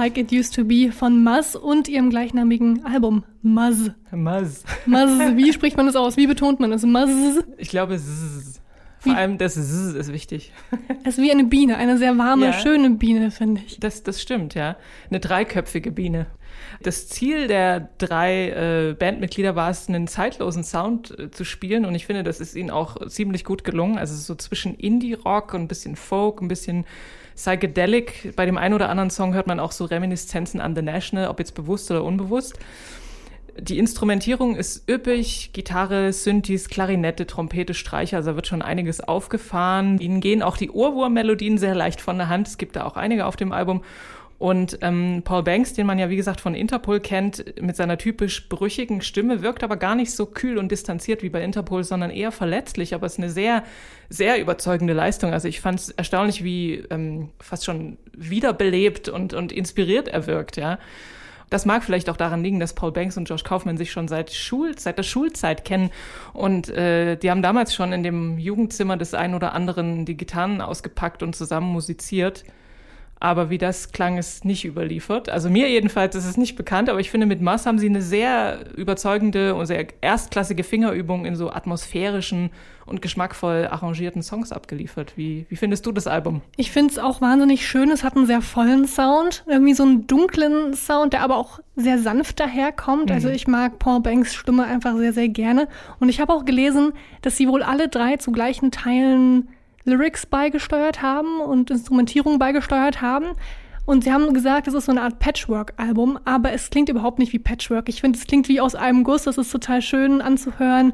Like 0.03 0.19
It 0.19 0.33
Used 0.33 0.57
to 0.57 0.65
Be 0.65 0.91
von 0.91 1.23
Muzz 1.23 1.55
und 1.55 1.87
ihrem 1.87 2.11
gleichnamigen 2.11 2.85
Album 2.85 3.23
Muzz. 3.43 3.93
Muzz. 4.11 4.65
Muzz, 4.85 5.11
wie 5.37 5.53
spricht 5.53 5.77
man 5.77 5.87
das 5.87 5.95
aus? 5.95 6.17
Wie 6.17 6.27
betont 6.27 6.59
man 6.59 6.73
das? 6.73 6.83
Muzz. 6.85 7.39
Ich 7.57 7.69
glaube, 7.69 7.97
Zzz. 7.97 8.61
vor 8.99 9.13
Wie- 9.13 9.17
allem 9.17 9.39
das 9.39 9.55
Zzz 9.55 9.95
ist 9.95 10.13
wichtig. 10.13 10.53
Es 11.05 11.19
ist 11.19 11.23
wie 11.23 11.31
eine 11.31 11.45
Biene, 11.45 11.77
eine 11.77 11.99
sehr 11.99 12.19
warme, 12.19 12.47
Ja. 12.47 12.53
schöne 12.53 12.91
Biene, 12.91 13.31
finde 13.31 13.61
ich. 13.65 13.79
Das, 13.79 14.03
das 14.03 14.21
stimmt, 14.21 14.55
ja. 14.57 14.75
Eine 15.09 15.21
dreiköpfige 15.21 15.93
Biene. 15.93 16.27
Das 16.83 17.09
Ziel 17.09 17.47
der 17.47 17.89
drei 17.99 18.49
äh, 18.49 18.95
Bandmitglieder 18.95 19.55
war 19.57 19.71
es, 19.71 19.89
einen 19.89 20.07
zeitlosen 20.09 20.65
Sound 20.65 21.19
äh, 21.19 21.31
zu 21.31 21.45
spielen 21.45 21.85
und 21.85 21.95
ich 21.95 22.07
finde, 22.07 22.23
das 22.23 22.41
ist 22.41 22.55
ihnen 22.55 22.71
auch 22.71 23.07
ziemlich 23.09 23.45
gut 23.45 23.65
gelungen. 23.65 23.99
Also 23.99 24.15
so 24.15 24.35
zwischen 24.35 24.75
Indie-Rock 24.75 25.55
und 25.55 25.63
ein 25.63 25.69
bisschen 25.69 25.97
Folk, 25.97 26.41
ein 26.41 26.49
bisschen 26.49 26.85
Psychedelic. 27.35 28.35
Bei 28.37 28.47
dem 28.47 28.59
einen 28.59 28.75
oder 28.75 28.89
anderen 28.89 29.11
Song 29.11 29.35
hört 29.35 29.47
man 29.47 29.61
auch 29.61 29.73
so 29.73 29.85
Reminiszenzen 29.85 30.61
an 30.61 30.75
The 30.75 30.83
National, 30.83 31.29
ob 31.29 31.39
jetzt 31.39 31.55
bewusst 31.55 31.91
oder 31.91 32.05
unbewusst. 32.05 32.59
Die 33.59 33.79
Instrumentierung 33.79 34.57
ist 34.57 34.89
üppig, 34.89 35.51
Gitarre, 35.53 36.13
Synthes, 36.15 36.71
Klarinette, 36.71 37.27
Trompete, 37.27 37.75
Streicher, 37.75 38.17
also 38.17 38.31
da 38.31 38.37
wird 38.37 38.47
schon 38.47 38.63
einiges 38.63 39.01
aufgefahren. 39.01 39.99
Ihnen 39.99 40.21
gehen 40.21 40.43
auch 40.43 40.57
die 40.57 40.71
Ohrwurm-Melodien 40.71 41.59
sehr 41.59 41.75
leicht 41.75 42.01
von 42.01 42.17
der 42.17 42.31
Hand. 42.31 42.49
Es 42.49 42.57
gibt 42.57 42.77
da 42.77 42.85
auch 42.85 42.97
einige 42.97 43.27
auf 43.27 43.37
dem 43.37 43.53
Album. 43.53 43.83
Und 44.43 44.79
ähm, 44.81 45.23
Paul 45.25 45.45
Banks, 45.45 45.73
den 45.73 45.87
man 45.87 46.01
ja 46.01 46.11
wie 46.11 46.17
gesagt 46.17 46.41
von 46.41 46.57
Interpol 46.57 46.99
kennt, 46.99 47.63
mit 47.63 47.77
seiner 47.77 47.97
typisch 47.97 48.49
brüchigen 48.49 49.01
Stimme, 49.01 49.41
wirkt 49.41 49.63
aber 49.63 49.77
gar 49.77 49.95
nicht 49.95 50.11
so 50.11 50.27
kühl 50.27 50.59
und 50.59 50.73
distanziert 50.73 51.23
wie 51.23 51.29
bei 51.29 51.45
Interpol, 51.45 51.85
sondern 51.85 52.11
eher 52.11 52.33
verletzlich. 52.33 52.93
Aber 52.93 53.07
es 53.07 53.13
ist 53.13 53.19
eine 53.21 53.31
sehr, 53.31 53.63
sehr 54.09 54.41
überzeugende 54.41 54.95
Leistung. 54.95 55.33
Also 55.33 55.47
ich 55.47 55.61
fand 55.61 55.79
es 55.79 55.91
erstaunlich, 55.91 56.43
wie 56.43 56.83
ähm, 56.91 57.29
fast 57.39 57.65
schon 57.65 57.99
wiederbelebt 58.17 59.09
und, 59.09 59.33
und 59.33 59.53
inspiriert 59.53 60.09
er 60.09 60.27
wirkt, 60.27 60.57
ja. 60.57 60.81
Das 61.49 61.65
mag 61.65 61.85
vielleicht 61.85 62.11
auch 62.11 62.17
daran 62.17 62.43
liegen, 62.43 62.59
dass 62.59 62.73
Paul 62.73 62.91
Banks 62.91 63.17
und 63.17 63.29
Josh 63.29 63.45
Kaufman 63.45 63.77
sich 63.77 63.93
schon 63.93 64.09
seit, 64.09 64.33
Schul 64.33 64.77
seit 64.77 64.99
der 64.99 65.05
Schulzeit 65.05 65.65
kennen. 65.65 65.91
Und 66.33 66.69
äh, 66.69 67.15
die 67.15 67.31
haben 67.31 67.43
damals 67.43 67.77
schon 67.77 67.93
in 67.93 68.03
dem 68.03 68.39
Jugendzimmer 68.39 68.97
des 68.97 69.15
einen 69.15 69.35
oder 69.35 69.53
anderen 69.53 70.05
die 70.05 70.17
Gitarren 70.17 70.61
ausgepackt 70.61 71.23
und 71.23 71.37
zusammen 71.37 71.71
musiziert. 71.71 72.43
Aber 73.23 73.51
wie 73.51 73.59
das 73.59 73.93
klang, 73.93 74.19
ist 74.19 74.45
nicht 74.45 74.65
überliefert. 74.65 75.29
Also 75.29 75.49
mir 75.49 75.71
jedenfalls 75.71 76.17
ist 76.17 76.25
es 76.25 76.37
nicht 76.37 76.57
bekannt, 76.57 76.91
aber 76.91 76.99
ich 76.99 77.09
finde, 77.09 77.25
mit 77.25 77.41
Mass 77.41 77.67
haben 77.67 77.79
sie 77.79 77.87
eine 77.87 78.03
sehr 78.03 78.77
überzeugende 78.77 79.55
und 79.55 79.67
sehr 79.67 79.87
erstklassige 80.01 80.65
Fingerübung 80.65 81.25
in 81.25 81.37
so 81.37 81.49
atmosphärischen 81.49 82.51
und 82.85 83.01
geschmackvoll 83.01 83.69
arrangierten 83.71 84.25
Songs 84.25 84.51
abgeliefert. 84.51 85.13
Wie, 85.15 85.47
wie 85.49 85.55
findest 85.55 85.87
du 85.87 85.93
das 85.93 86.09
Album? 86.09 86.43
Ich 86.57 86.73
finde 86.73 86.91
es 86.91 86.99
auch 86.99 87.21
wahnsinnig 87.21 87.65
schön. 87.65 87.93
Es 87.93 88.03
hat 88.03 88.17
einen 88.17 88.27
sehr 88.27 88.43
vollen 88.43 88.89
Sound, 88.89 89.45
irgendwie 89.47 89.75
so 89.75 89.85
einen 89.85 90.09
dunklen 90.09 90.75
Sound, 90.75 91.13
der 91.13 91.23
aber 91.23 91.37
auch 91.37 91.61
sehr 91.77 92.01
sanft 92.01 92.41
daherkommt. 92.41 93.13
Also 93.13 93.29
ich 93.29 93.47
mag 93.47 93.79
Paul 93.79 94.01
Banks 94.01 94.35
Stimme 94.35 94.65
einfach 94.65 94.97
sehr, 94.97 95.13
sehr 95.13 95.29
gerne. 95.29 95.69
Und 96.01 96.09
ich 96.09 96.21
habe 96.21 96.33
auch 96.33 96.45
gelesen, 96.45 96.93
dass 97.21 97.37
sie 97.37 97.47
wohl 97.47 97.63
alle 97.63 97.87
drei 97.87 98.17
zu 98.17 98.33
gleichen 98.33 98.73
Teilen 98.73 99.49
Lyrics 99.85 100.27
beigesteuert 100.27 101.03
haben 101.03 101.41
und 101.41 101.71
Instrumentierung 101.71 102.39
beigesteuert 102.39 103.01
haben. 103.01 103.27
Und 103.85 104.05
sie 104.05 104.13
haben 104.13 104.33
gesagt, 104.33 104.69
es 104.69 104.75
ist 104.75 104.87
so 104.87 104.93
eine 104.93 105.03
Art 105.03 105.19
Patchwork-Album, 105.19 106.19
aber 106.25 106.53
es 106.53 106.71
klingt 106.71 106.89
überhaupt 106.89 107.19
nicht 107.19 107.33
wie 107.33 107.41
Patchwork. 107.41 107.89
Ich 107.89 108.01
finde, 108.01 108.19
es 108.19 108.27
klingt 108.27 108.49
wie 108.49 108.61
aus 108.61 108.75
einem 108.75 109.03
Guss, 109.03 109.25
das 109.25 109.39
ist 109.39 109.51
total 109.51 109.83
schön 109.83 110.21
anzuhören. 110.21 110.93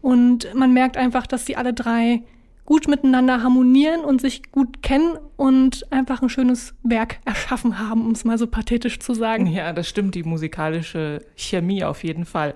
Und 0.00 0.54
man 0.54 0.72
merkt 0.72 0.96
einfach, 0.96 1.26
dass 1.26 1.46
sie 1.46 1.56
alle 1.56 1.74
drei 1.74 2.22
gut 2.64 2.86
miteinander 2.86 3.42
harmonieren 3.42 4.02
und 4.02 4.20
sich 4.20 4.52
gut 4.52 4.82
kennen 4.82 5.16
und 5.36 5.90
einfach 5.90 6.20
ein 6.20 6.28
schönes 6.28 6.74
Werk 6.82 7.18
erschaffen 7.24 7.78
haben, 7.78 8.04
um 8.04 8.12
es 8.12 8.24
mal 8.24 8.36
so 8.36 8.46
pathetisch 8.46 9.00
zu 9.00 9.14
sagen. 9.14 9.46
Ja, 9.46 9.72
das 9.72 9.88
stimmt, 9.88 10.14
die 10.14 10.22
musikalische 10.22 11.24
Chemie 11.34 11.82
auf 11.82 12.04
jeden 12.04 12.26
Fall. 12.26 12.54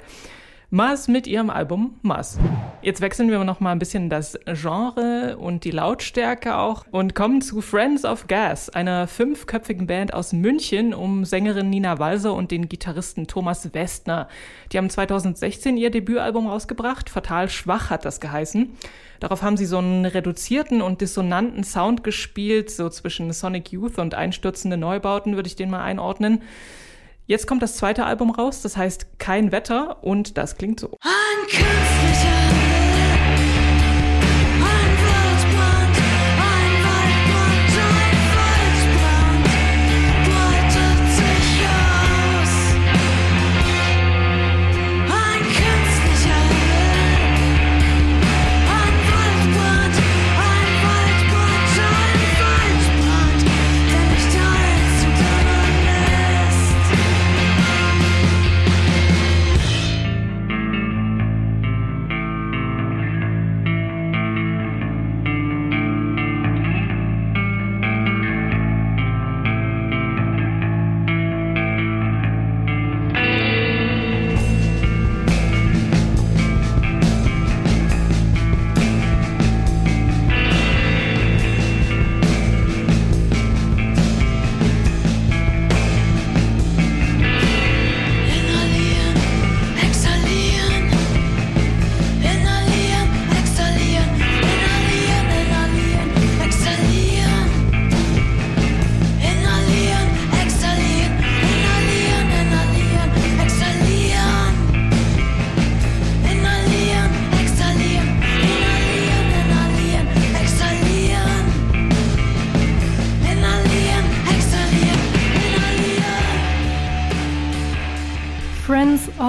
Mars 0.74 1.06
mit 1.06 1.26
ihrem 1.26 1.50
Album 1.50 1.98
Mars. 2.00 2.38
Jetzt 2.80 3.02
wechseln 3.02 3.30
wir 3.30 3.44
noch 3.44 3.60
mal 3.60 3.72
ein 3.72 3.78
bisschen 3.78 4.08
das 4.08 4.38
Genre 4.46 5.36
und 5.36 5.64
die 5.64 5.70
Lautstärke 5.70 6.56
auch 6.56 6.86
und 6.90 7.14
kommen 7.14 7.42
zu 7.42 7.60
Friends 7.60 8.06
of 8.06 8.26
Gas, 8.26 8.70
einer 8.70 9.06
fünfköpfigen 9.06 9.86
Band 9.86 10.14
aus 10.14 10.32
München 10.32 10.94
um 10.94 11.26
Sängerin 11.26 11.68
Nina 11.68 11.98
Walser 11.98 12.32
und 12.32 12.50
den 12.50 12.70
Gitarristen 12.70 13.26
Thomas 13.26 13.74
Westner. 13.74 14.28
Die 14.72 14.78
haben 14.78 14.88
2016 14.88 15.76
ihr 15.76 15.90
Debütalbum 15.90 16.46
rausgebracht, 16.46 17.10
Fatal 17.10 17.50
Schwach 17.50 17.90
hat 17.90 18.06
das 18.06 18.18
geheißen. 18.18 18.70
Darauf 19.20 19.42
haben 19.42 19.58
sie 19.58 19.66
so 19.66 19.76
einen 19.76 20.06
reduzierten 20.06 20.80
und 20.80 21.02
dissonanten 21.02 21.64
Sound 21.64 22.02
gespielt, 22.02 22.70
so 22.70 22.88
zwischen 22.88 23.30
Sonic 23.34 23.72
Youth 23.72 23.98
und 23.98 24.14
einstürzende 24.14 24.78
Neubauten 24.78 25.36
würde 25.36 25.48
ich 25.48 25.56
den 25.56 25.68
mal 25.68 25.82
einordnen. 25.82 26.40
Jetzt 27.26 27.46
kommt 27.46 27.62
das 27.62 27.76
zweite 27.76 28.04
Album 28.04 28.30
raus, 28.30 28.62
das 28.62 28.76
heißt 28.76 29.18
Kein 29.18 29.52
Wetter 29.52 30.02
und 30.02 30.36
das 30.36 30.56
klingt 30.56 30.80
so. 30.80 30.98
Ein 31.02 31.46
künstlicher 31.48 32.71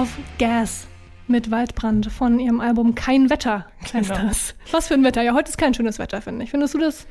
of 0.04 0.18
Gas 0.38 0.86
mit 1.28 1.50
Waldbrand 1.50 2.12
von 2.12 2.38
ihrem 2.38 2.60
Album 2.60 2.94
Kein 2.94 3.30
Wetter 3.30 3.64
heißt 3.94 4.10
Genau. 4.10 4.28
das. 4.28 4.54
Was 4.70 4.88
für 4.88 4.94
ein 4.94 5.02
Wetter? 5.02 5.22
Ja, 5.22 5.32
heute 5.32 5.48
ist 5.48 5.56
kein 5.56 5.72
schönes 5.72 5.98
Wetter, 5.98 6.20
finde 6.20 6.44
ich. 6.44 6.50
Findest 6.50 6.74
du 6.74 6.78
das? 6.78 7.06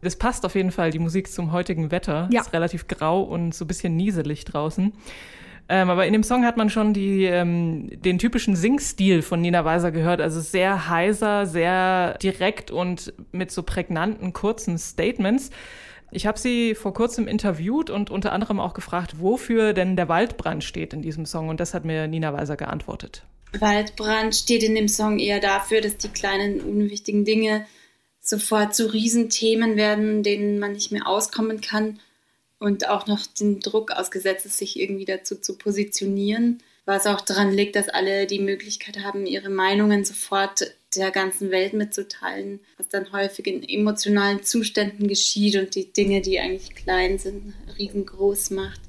Das 0.00 0.16
passt 0.16 0.46
auf 0.46 0.54
jeden 0.54 0.70
Fall, 0.72 0.90
die 0.90 0.98
Musik 0.98 1.30
zum 1.30 1.52
heutigen 1.52 1.90
Wetter. 1.90 2.30
Ja. 2.32 2.40
Ist 2.40 2.54
relativ 2.54 2.88
grau 2.88 3.20
und 3.20 3.54
so 3.54 3.66
ein 3.66 3.68
bisschen 3.68 3.94
nieselig 3.94 4.46
draußen. 4.46 4.94
Ähm, 5.68 5.90
aber 5.90 6.06
in 6.06 6.14
dem 6.14 6.22
Song 6.22 6.46
hat 6.46 6.56
man 6.56 6.70
schon 6.70 6.94
die, 6.94 7.24
ähm, 7.24 7.90
den 8.00 8.18
typischen 8.18 8.56
Singstil 8.56 9.20
von 9.20 9.42
Nina 9.42 9.66
Weiser 9.66 9.92
gehört. 9.92 10.22
Also 10.22 10.40
sehr 10.40 10.88
heiser, 10.88 11.44
sehr 11.44 12.16
direkt 12.22 12.70
und 12.70 13.12
mit 13.32 13.50
so 13.50 13.62
prägnanten, 13.62 14.32
kurzen 14.32 14.78
Statements. 14.78 15.50
Ich 16.12 16.26
habe 16.26 16.38
sie 16.38 16.74
vor 16.74 16.92
kurzem 16.92 17.28
interviewt 17.28 17.90
und 17.90 18.10
unter 18.10 18.32
anderem 18.32 18.58
auch 18.58 18.74
gefragt, 18.74 19.20
wofür 19.20 19.72
denn 19.72 19.96
der 19.96 20.08
Waldbrand 20.08 20.64
steht 20.64 20.92
in 20.92 21.02
diesem 21.02 21.26
Song. 21.26 21.48
Und 21.48 21.60
das 21.60 21.74
hat 21.74 21.84
mir 21.84 22.08
Nina 22.08 22.32
Weiser 22.32 22.56
geantwortet. 22.56 23.22
Waldbrand 23.58 24.34
steht 24.34 24.62
in 24.62 24.74
dem 24.74 24.88
Song 24.88 25.18
eher 25.18 25.40
dafür, 25.40 25.80
dass 25.80 25.96
die 25.96 26.08
kleinen 26.08 26.60
unwichtigen 26.60 27.24
Dinge 27.24 27.66
sofort 28.20 28.74
zu 28.74 28.92
Riesenthemen 28.92 29.76
werden, 29.76 30.22
denen 30.22 30.58
man 30.58 30.72
nicht 30.72 30.92
mehr 30.92 31.06
auskommen 31.06 31.60
kann 31.60 31.98
und 32.58 32.88
auch 32.88 33.06
noch 33.06 33.26
den 33.26 33.60
Druck 33.60 33.90
ausgesetzt 33.90 34.46
ist, 34.46 34.58
sich 34.58 34.78
irgendwie 34.78 35.06
dazu 35.06 35.36
zu 35.36 35.56
positionieren. 35.56 36.62
Was 36.84 37.06
auch 37.06 37.20
daran 37.20 37.52
liegt, 37.52 37.76
dass 37.76 37.88
alle 37.88 38.26
die 38.26 38.38
Möglichkeit 38.38 39.00
haben, 39.02 39.26
ihre 39.26 39.48
Meinungen 39.48 40.04
sofort 40.04 40.74
der 40.96 41.10
ganzen 41.10 41.50
Welt 41.50 41.72
mitzuteilen, 41.72 42.60
was 42.76 42.88
dann 42.88 43.12
häufig 43.12 43.46
in 43.46 43.62
emotionalen 43.62 44.42
Zuständen 44.42 45.08
geschieht 45.08 45.56
und 45.56 45.74
die 45.74 45.92
Dinge, 45.92 46.20
die 46.20 46.40
eigentlich 46.40 46.74
klein 46.74 47.18
sind, 47.18 47.54
riesengroß 47.78 48.50
macht. 48.50 48.80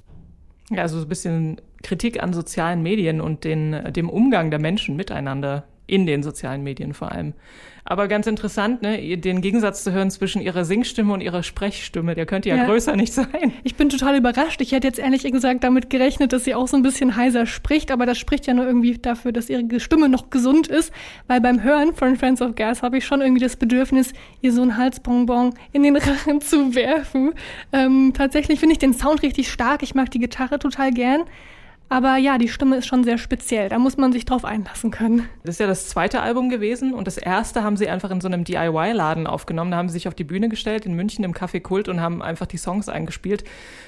Ja, 0.70 0.84
also 0.84 0.98
so 0.98 1.06
ein 1.06 1.10
bisschen 1.10 1.62
Kritik 1.84 2.22
an 2.22 2.34
sozialen 2.34 2.82
Medien 2.82 3.22
und 3.22 3.44
den, 3.44 3.94
dem 3.94 4.10
Umgang 4.10 4.52
der 4.52 4.60
Menschen 4.60 4.96
miteinander 4.96 5.68
in 5.88 6.06
den 6.06 6.24
sozialen 6.24 6.64
Medien 6.64 6.94
vor 6.94 7.12
allem. 7.12 7.34
Aber 7.84 8.08
ganz 8.08 8.28
interessant, 8.28 8.84
ne, 8.84 9.18
den 9.18 9.42
Gegensatz 9.42 9.84
zu 9.84 9.92
hören 9.92 10.12
zwischen 10.12 10.40
ihrer 10.42 10.66
Singstimme 10.66 11.14
und 11.14 11.22
ihrer 11.22 11.42
Sprechstimme, 11.42 12.14
der 12.14 12.28
könnte 12.28 12.50
ja, 12.50 12.56
Ja. 12.56 12.66
größer 12.66 12.96
nicht 12.96 13.12
sein. 13.12 13.54
Ich 13.64 13.76
bin 13.76 13.90
total 13.90 14.16
überrascht. 14.16 14.62
Ich 14.62 14.72
hätte 14.72 14.88
jetzt 14.88 15.00
ehrlich 15.00 15.24
gesagt 15.24 15.64
damit 15.64 15.90
gerechnet, 15.90 16.32
dass 16.32 16.44
sie 16.44 16.54
auch 16.54 16.68
so 16.68 16.78
ein 16.78 16.84
bisschen 16.84 17.16
heiser 17.16 17.48
spricht, 17.48 17.92
aber 17.92 18.06
das 18.06 18.20
spricht 18.20 18.46
ja 18.46 18.54
nur 18.54 18.66
irgendwie 18.68 19.00
dafür, 19.00 19.32
dass 19.32 19.50
ihre 19.50 19.80
Stimme 19.80 20.10
noch 20.10 20.30
gesund 20.30 20.68
ist, 20.68 20.94
weil 21.28 21.42
beim 21.42 21.64
Hören 21.64 21.96
von 21.96 22.16
Friends 22.18 22.42
of 22.42 22.54
Gas 22.54 22.84
habe 22.84 23.00
ich 23.00 23.06
schon 23.06 23.22
irgendwie 23.22 23.42
das 23.42 23.56
Bedürfnis, 23.56 24.14
ihr 24.42 24.54
so 24.54 24.62
ein 24.62 24.78
Halsbonbon 24.78 25.56
in 25.72 25.82
den 25.82 25.96
Rachen 25.98 26.40
zu 26.40 26.76
werfen. 26.76 27.34
Ähm, 27.74 28.14
tatsächlich 28.16 28.60
finde 28.60 28.74
ich 28.74 28.80
den 28.80 28.94
Sound 28.94 29.24
richtig 29.24 29.52
stark. 29.52 29.82
Ich 29.82 29.96
mag 29.96 30.12
die 30.12 30.20
Gitarre 30.20 30.60
total 30.60 30.92
gern. 30.92 31.22
Aber 31.92 32.16
ja, 32.16 32.38
die 32.38 32.48
Stimme 32.48 32.78
ist 32.78 32.88
schon 32.88 33.04
sehr 33.04 33.18
speziell. 33.18 33.68
Da 33.68 33.78
muss 33.78 33.98
man 33.98 34.14
sich 34.14 34.24
drauf 34.24 34.46
einlassen 34.46 34.92
können. 34.92 35.28
Das 35.44 35.56
ist 35.56 35.60
ja 35.60 35.68
das 35.68 35.90
zweite 35.90 36.22
Album 36.22 36.48
gewesen 36.48 36.94
und 36.94 37.06
das 37.06 37.18
erste 37.18 37.64
haben 37.64 37.76
sie 37.76 37.90
einfach 37.90 38.10
in 38.12 38.22
so 38.22 38.30
einem 38.30 38.46
DIY-Laden 38.46 39.28
aufgenommen. 39.28 39.72
Da 39.72 39.78
haben 39.78 39.90
sie 39.90 39.94
sich 39.94 40.08
auf 40.08 40.16
die 40.16 40.24
Bühne 40.24 40.48
gestellt 40.48 40.86
in 40.86 40.94
München 40.94 41.26
im 41.26 41.34
Café 41.34 41.60
Kult 41.60 41.90
und 41.90 42.00
haben 42.00 42.22
einfach 42.22 42.46
die 42.46 42.56
Songs 42.56 42.88
eingespielt. 42.88 43.44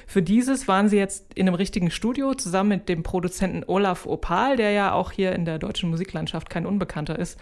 Für 0.06 0.20
dieses 0.20 0.68
waren 0.68 0.90
sie 0.90 0.98
jetzt 0.98 1.32
in 1.32 1.48
einem 1.48 1.54
richtigen 1.54 1.90
Studio 1.90 2.34
zusammen 2.34 2.68
mit 2.68 2.90
dem 2.90 3.04
Produzenten 3.04 3.64
Olaf 3.66 4.04
Opal, 4.04 4.58
der 4.58 4.72
ja 4.72 4.92
auch 4.92 5.10
hier 5.10 5.32
in 5.32 5.46
der 5.46 5.58
deutschen 5.58 5.88
Musiklandschaft 5.88 6.50
kein 6.50 6.66
Unbekannter 6.66 7.18
ist. 7.18 7.40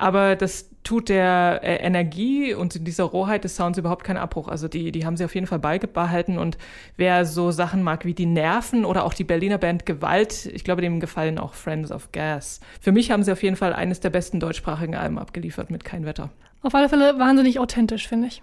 Aber 0.00 0.34
das 0.34 0.70
tut 0.82 1.10
der 1.10 1.60
äh, 1.62 1.76
Energie 1.76 2.54
und 2.54 2.86
dieser 2.86 3.04
Rohheit 3.04 3.44
des 3.44 3.54
Sounds 3.54 3.76
überhaupt 3.76 4.02
keinen 4.02 4.16
Abbruch. 4.16 4.48
Also 4.48 4.66
die, 4.66 4.92
die 4.92 5.04
haben 5.04 5.18
sie 5.18 5.26
auf 5.26 5.34
jeden 5.34 5.46
Fall 5.46 5.58
beibehalten. 5.58 6.38
Und 6.38 6.56
wer 6.96 7.26
so 7.26 7.50
Sachen 7.50 7.82
mag 7.82 8.06
wie 8.06 8.14
die 8.14 8.24
Nerven 8.24 8.86
oder 8.86 9.04
auch 9.04 9.12
die 9.12 9.24
Berliner 9.24 9.58
Band 9.58 9.84
Gewalt, 9.84 10.46
ich 10.46 10.64
glaube, 10.64 10.80
dem 10.80 11.00
gefallen 11.00 11.38
auch 11.38 11.52
Friends 11.52 11.92
of 11.92 12.12
Gas. 12.12 12.60
Für 12.80 12.92
mich 12.92 13.10
haben 13.10 13.22
sie 13.22 13.32
auf 13.32 13.42
jeden 13.42 13.56
Fall 13.56 13.74
eines 13.74 14.00
der 14.00 14.08
besten 14.08 14.40
deutschsprachigen 14.40 14.94
Alben 14.94 15.18
abgeliefert 15.18 15.70
mit 15.70 15.84
Kein 15.84 16.06
Wetter. 16.06 16.30
Auf 16.62 16.74
alle 16.74 16.88
Fälle 16.88 17.18
wahnsinnig 17.18 17.58
authentisch, 17.58 18.08
finde 18.08 18.28
ich. 18.28 18.42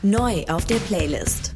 Neu 0.00 0.44
auf 0.48 0.64
der 0.64 0.76
Playlist. 0.76 1.53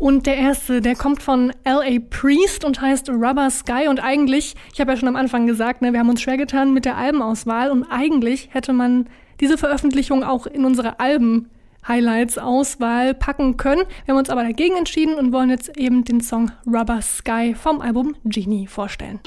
Und 0.00 0.26
der 0.26 0.36
erste, 0.38 0.80
der 0.80 0.96
kommt 0.96 1.22
von 1.22 1.52
L.A. 1.62 2.00
Priest 2.08 2.64
und 2.64 2.80
heißt 2.80 3.10
Rubber 3.10 3.50
Sky. 3.50 3.86
Und 3.86 4.02
eigentlich, 4.02 4.54
ich 4.72 4.80
habe 4.80 4.92
ja 4.92 4.96
schon 4.96 5.08
am 5.08 5.16
Anfang 5.16 5.46
gesagt, 5.46 5.82
ne, 5.82 5.92
wir 5.92 6.00
haben 6.00 6.08
uns 6.08 6.22
schwer 6.22 6.38
getan 6.38 6.72
mit 6.72 6.86
der 6.86 6.96
Albenauswahl. 6.96 7.70
Und 7.70 7.84
eigentlich 7.84 8.48
hätte 8.50 8.72
man 8.72 9.10
diese 9.40 9.58
Veröffentlichung 9.58 10.24
auch 10.24 10.46
in 10.46 10.64
unsere 10.64 11.00
Alben-Highlights-Auswahl 11.00 13.12
packen 13.12 13.58
können. 13.58 13.82
Wir 14.06 14.14
haben 14.14 14.18
uns 14.18 14.30
aber 14.30 14.42
dagegen 14.42 14.78
entschieden 14.78 15.16
und 15.16 15.34
wollen 15.34 15.50
jetzt 15.50 15.76
eben 15.76 16.02
den 16.02 16.22
Song 16.22 16.50
Rubber 16.66 17.02
Sky 17.02 17.54
vom 17.54 17.82
Album 17.82 18.16
Genie 18.24 18.68
vorstellen. 18.68 19.20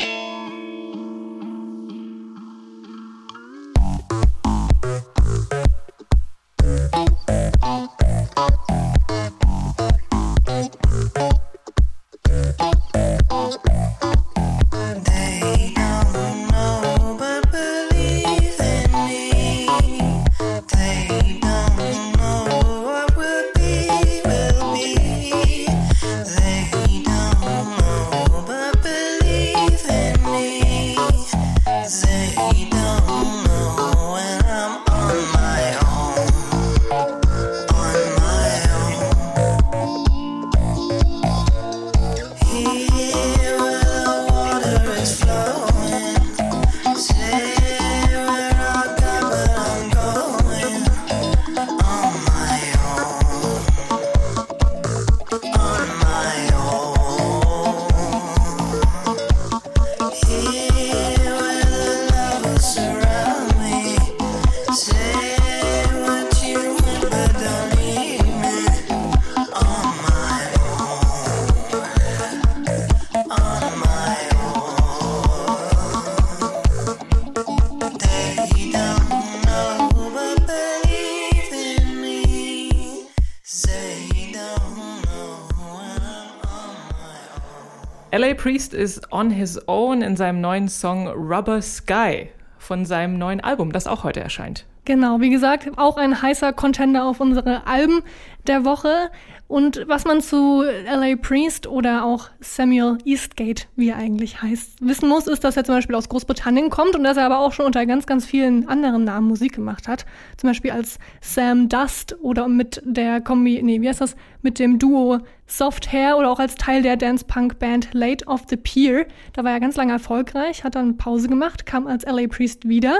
Priest 88.54 88.76
ist 88.76 89.12
on 89.12 89.32
his 89.32 89.60
own 89.68 90.04
in 90.04 90.16
seinem 90.16 90.40
neuen 90.40 90.68
Song 90.68 91.08
Rubber 91.08 91.60
Sky 91.60 92.30
von 92.60 92.86
seinem 92.86 93.18
neuen 93.18 93.40
Album, 93.40 93.72
das 93.72 93.88
auch 93.88 94.04
heute 94.04 94.20
erscheint. 94.20 94.68
Genau, 94.86 95.20
wie 95.22 95.32
gesagt, 95.32 95.72
auch 95.78 95.98
ein 95.98 96.22
heißer 96.22 96.54
Contender 96.54 97.06
auf 97.06 97.20
unsere 97.20 97.66
Alben 97.66 98.04
der 98.46 98.64
Woche. 98.64 99.10
Und 99.48 99.84
was 99.88 100.06
man 100.06 100.22
zu 100.22 100.64
L.A. 100.64 101.16
Priest 101.16 101.68
oder 101.68 102.06
auch 102.06 102.30
Samuel 102.40 102.98
Eastgate, 103.06 103.68
wie 103.76 103.90
er 103.90 103.98
eigentlich 103.98 104.42
heißt, 104.42 104.78
wissen 104.82 105.10
muss, 105.10 105.28
ist, 105.28 105.44
dass 105.44 105.58
er 105.58 105.64
zum 105.64 105.76
Beispiel 105.76 105.96
aus 105.96 106.10
Großbritannien 106.10 106.70
kommt 106.70 106.96
und 106.96 107.04
dass 107.04 107.18
er 107.18 107.26
aber 107.26 107.40
auch 107.40 107.52
schon 107.52 107.66
unter 107.66 107.86
ganz, 107.86 108.06
ganz 108.06 108.26
vielen 108.26 108.68
anderen 108.68 109.04
Namen 109.04 109.28
Musik 109.28 109.54
gemacht 109.54 109.88
hat. 109.88 110.06
Zum 110.38 110.50
Beispiel 110.50 110.72
als 110.72 110.98
Sam 111.22 111.70
Dust 111.70 112.16
oder 112.22 112.48
mit 112.48 112.82
der 112.86 113.22
Kombi, 113.22 113.62
nee, 113.62 113.82
wie 113.82 113.90
heißt 113.90 114.02
das, 114.02 114.16
mit 114.42 114.60
dem 114.60 114.80
Duo 114.80 115.20
Soft 115.46 115.92
Hair 115.92 116.18
oder 116.18 116.32
auch 116.32 116.40
als 116.40 116.56
Teil 116.56 116.82
der 116.82 116.98
Dance-Punk-Band 116.98 117.90
Late 117.94 118.26
of 118.26 118.44
the 118.50 118.58
Pier. 118.58 119.06
Da 119.34 119.44
war 119.44 119.52
er 119.52 119.60
ganz 119.60 119.76
lange 119.76 119.94
erfolgreich, 119.94 120.64
hat 120.64 120.76
dann 120.76 120.98
Pause 120.98 121.28
gemacht, 121.28 121.66
kam 121.66 121.86
als 121.86 122.06
L.A. 122.06 122.28
Priest 122.28 122.68
wieder 122.68 123.00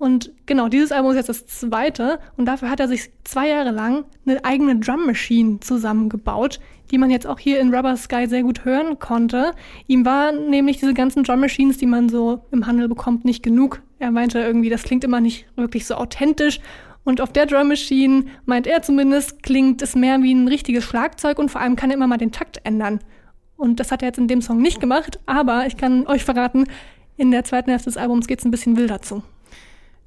und 0.00 0.32
genau, 0.46 0.68
dieses 0.68 0.92
Album 0.92 1.10
ist 1.10 1.18
jetzt 1.18 1.28
das 1.28 1.46
zweite 1.46 2.20
und 2.38 2.46
dafür 2.46 2.70
hat 2.70 2.80
er 2.80 2.88
sich 2.88 3.10
zwei 3.22 3.48
Jahre 3.48 3.70
lang 3.70 4.06
eine 4.24 4.42
eigene 4.46 4.76
Drum 4.76 5.04
Machine 5.04 5.60
zusammengebaut, 5.60 6.58
die 6.90 6.96
man 6.96 7.10
jetzt 7.10 7.26
auch 7.26 7.38
hier 7.38 7.60
in 7.60 7.74
Rubber 7.74 7.94
Sky 7.98 8.26
sehr 8.26 8.42
gut 8.42 8.64
hören 8.64 8.98
konnte. 8.98 9.52
Ihm 9.88 10.06
waren 10.06 10.48
nämlich 10.48 10.78
diese 10.78 10.94
ganzen 10.94 11.22
Drum 11.22 11.40
Machines, 11.40 11.76
die 11.76 11.84
man 11.84 12.08
so 12.08 12.42
im 12.50 12.66
Handel 12.66 12.88
bekommt, 12.88 13.26
nicht 13.26 13.42
genug. 13.42 13.82
Er 13.98 14.10
meinte 14.10 14.38
irgendwie, 14.38 14.70
das 14.70 14.84
klingt 14.84 15.04
immer 15.04 15.20
nicht 15.20 15.44
wirklich 15.54 15.84
so 15.84 15.96
authentisch. 15.96 16.60
Und 17.04 17.20
auf 17.20 17.30
der 17.30 17.44
Drum 17.44 17.68
Machine, 17.68 18.24
meint 18.46 18.66
er 18.66 18.80
zumindest, 18.80 19.42
klingt 19.42 19.82
es 19.82 19.94
mehr 19.96 20.22
wie 20.22 20.32
ein 20.32 20.48
richtiges 20.48 20.84
Schlagzeug 20.84 21.38
und 21.38 21.50
vor 21.50 21.60
allem 21.60 21.76
kann 21.76 21.90
er 21.90 21.96
immer 21.96 22.06
mal 22.06 22.16
den 22.16 22.32
Takt 22.32 22.62
ändern. 22.64 23.00
Und 23.58 23.80
das 23.80 23.92
hat 23.92 24.00
er 24.00 24.08
jetzt 24.08 24.18
in 24.18 24.28
dem 24.28 24.40
Song 24.40 24.62
nicht 24.62 24.80
gemacht, 24.80 25.20
aber 25.26 25.66
ich 25.66 25.76
kann 25.76 26.06
euch 26.06 26.24
verraten, 26.24 26.64
in 27.18 27.30
der 27.30 27.44
zweiten 27.44 27.68
Hälfte 27.68 27.90
des 27.90 27.98
Albums 27.98 28.26
geht 28.26 28.38
es 28.38 28.46
ein 28.46 28.50
bisschen 28.50 28.78
wilder 28.78 29.02
zu. 29.02 29.22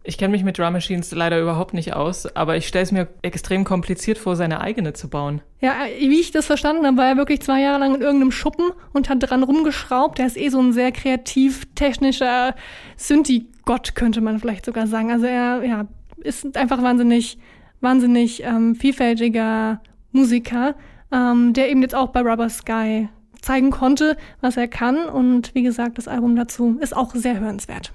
Ich 0.06 0.18
kenne 0.18 0.34
mich 0.34 0.44
mit 0.44 0.58
Drum 0.58 0.74
Machines 0.74 1.12
leider 1.12 1.40
überhaupt 1.40 1.74
nicht 1.74 1.94
aus, 1.94 2.26
aber 2.36 2.58
ich 2.58 2.68
stelle 2.68 2.84
es 2.84 2.92
mir 2.92 3.08
extrem 3.22 3.64
kompliziert 3.64 4.18
vor, 4.18 4.36
seine 4.36 4.60
eigene 4.60 4.92
zu 4.92 5.10
bauen. 5.10 5.42
Ja, 5.62 5.76
wie 5.98 6.20
ich 6.20 6.32
das 6.32 6.46
verstanden 6.46 6.86
habe, 6.86 6.98
war 6.98 7.08
er 7.08 7.16
wirklich 7.16 7.42
zwei 7.42 7.62
Jahre 7.62 7.80
lang 7.80 7.96
in 7.96 8.02
irgendeinem 8.02 8.32
Schuppen 8.32 8.72
und 8.92 9.08
hat 9.08 9.20
dran 9.22 9.44
rumgeschraubt. 9.44 10.20
Er 10.20 10.26
ist 10.26 10.36
eh 10.36 10.50
so 10.50 10.60
ein 10.60 10.74
sehr 10.74 10.92
kreativ, 10.92 11.66
technischer 11.76 12.54
Synthi-Gott, 12.98 13.96
könnte 13.96 14.20
man 14.20 14.40
vielleicht 14.40 14.66
sogar 14.66 14.88
sagen. 14.88 15.10
Also 15.10 15.26
er 15.26 15.64
ja, 15.64 15.88
ist 16.18 16.58
einfach 16.58 16.82
wahnsinnig, 16.84 17.38
wahnsinnig 17.80 18.44
ähm, 18.44 18.76
vielfältiger 18.76 19.80
Musiker, 20.12 20.76
ähm, 21.14 21.54
der 21.54 21.70
eben 21.70 21.82
jetzt 21.82 21.96
auch 21.96 22.10
bei 22.10 22.20
Rubber 22.20 22.50
Sky 22.50 23.08
zeigen 23.42 23.72
konnte, 23.72 24.18
was 24.42 24.58
er 24.58 24.68
kann. 24.68 25.06
Und 25.06 25.56
wie 25.56 25.64
gesagt, 25.64 25.98
das 25.98 26.10
Album 26.10 26.36
dazu 26.36 26.78
ist 26.82 26.94
auch 26.94 27.16
sehr 27.16 27.40
hörenswert. 27.40 27.94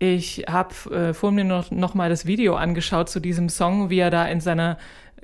Ich 0.00 0.44
habe 0.48 0.74
äh, 0.94 1.14
vor 1.14 1.32
mir 1.32 1.44
noch, 1.44 1.70
noch 1.72 1.94
mal 1.94 2.08
das 2.08 2.24
Video 2.26 2.54
angeschaut 2.54 3.08
zu 3.08 3.18
diesem 3.18 3.48
Song, 3.48 3.90
wie 3.90 3.98
er 3.98 4.10
da 4.10 4.26
in 4.26 4.40
seiner, 4.40 4.78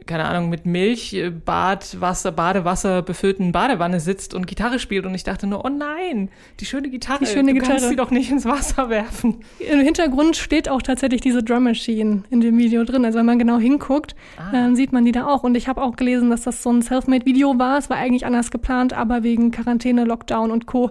keine 0.07 0.25
Ahnung, 0.25 0.51
mit 0.51 0.67
Milch, 0.67 1.15
äh, 1.15 1.31
Badwasser, 1.31 2.33
Badewasser 2.33 3.03
befüllten 3.03 3.53
Badewanne 3.53 4.01
sitzt 4.01 4.35
und 4.35 4.49
Gitarre 4.49 4.81
spielt. 4.81 5.07
Und 5.07 5.15
ich 5.15 5.23
dachte 5.23 5.47
nur, 5.47 5.65
oh 5.65 5.69
nein, 5.69 6.29
die 6.59 6.65
schöne 6.67 6.91
Gitarre, 6.91 7.21
Die 7.21 7.27
schöne 7.27 7.53
du 7.53 7.55
Gitarre. 7.55 7.71
kannst 7.75 7.89
sie 7.89 7.95
doch 7.95 8.11
nicht 8.11 8.33
ins 8.33 8.47
Wasser 8.47 8.89
werfen. 8.91 9.45
Im 9.61 9.79
Hintergrund 9.79 10.35
steht 10.35 10.69
auch 10.69 10.83
tatsächlich 10.83 11.21
diese 11.21 11.45
Drum 11.45 11.63
Machine 11.63 12.25
in 12.31 12.41
dem 12.41 12.59
Video 12.59 12.83
drin. 12.83 13.05
Also 13.05 13.21
wenn 13.21 13.27
man 13.27 13.39
genau 13.39 13.59
hinguckt, 13.59 14.17
Ah. 14.39 14.51
dann 14.51 14.75
sieht 14.75 14.93
man 14.93 15.05
die 15.05 15.13
da 15.13 15.27
auch. 15.29 15.45
Und 15.45 15.57
ich 15.57 15.69
habe 15.69 15.81
auch 15.85 15.95
gelesen, 15.95 16.31
dass 16.31 16.43
das 16.43 16.65
so 16.65 16.73
ein 16.73 16.83
Selfmade-Video 16.83 17.61
war. 17.61 17.79
Es 17.79 17.91
war 17.91 17.97
eigentlich 17.99 18.27
anders 18.27 18.51
geplant, 18.51 18.93
aber 18.93 19.23
wegen 19.23 19.53
Quarantäne, 19.53 20.03
Lockdown 20.05 20.51
und 20.51 20.67
Co. 20.67 20.91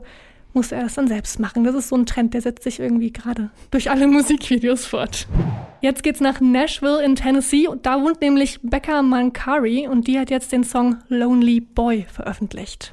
musste 0.54 0.76
er 0.76 0.84
das 0.84 0.96
dann 0.96 1.08
selbst 1.08 1.40
machen. 1.40 1.64
Das 1.64 1.76
ist 1.76 1.90
so 1.90 1.96
ein 1.96 2.06
Trend, 2.06 2.34
der 2.34 2.42
setzt 2.42 2.64
sich 2.64 2.80
irgendwie 2.80 3.12
gerade 3.12 3.50
durch 3.72 3.90
alle 3.90 4.08
Musikvideos 4.14 4.86
fort. 4.86 5.28
Jetzt 5.82 6.04
geht's 6.04 6.22
nach 6.22 6.40
Nashville 6.40 7.04
in 7.04 7.16
Tennessee. 7.16 7.68
Und 7.68 7.86
da 7.86 8.02
wohnt 8.02 8.22
nämlich 8.22 8.60
Becca 8.62 9.02
Mancari 9.02 9.88
und 9.88 10.08
die 10.08 10.18
hat 10.20 10.30
jetzt 10.30 10.52
den 10.52 10.64
Song 10.64 10.98
Lonely 11.10 11.60
Boy 11.60 12.06
veröffentlicht. 12.12 12.92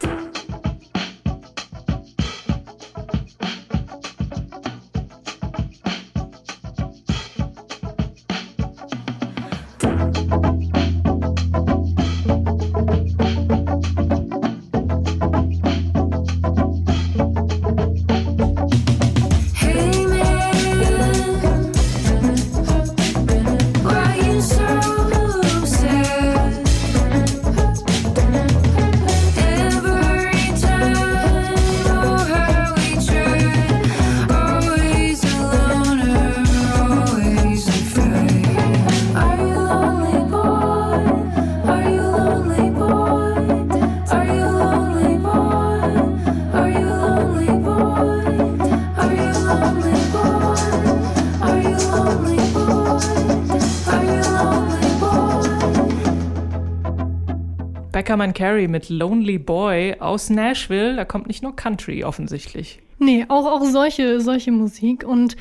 Beckerman 58.00 58.32
Carey 58.32 58.66
mit 58.66 58.88
Lonely 58.88 59.36
Boy 59.36 59.94
aus 60.00 60.30
Nashville. 60.30 60.96
Da 60.96 61.04
kommt 61.04 61.26
nicht 61.26 61.42
nur 61.42 61.54
Country 61.54 62.02
offensichtlich. 62.02 62.80
Nee, 62.98 63.26
auch, 63.28 63.44
auch 63.44 63.62
solche, 63.66 64.22
solche 64.22 64.52
Musik. 64.52 65.04
Und 65.04 65.36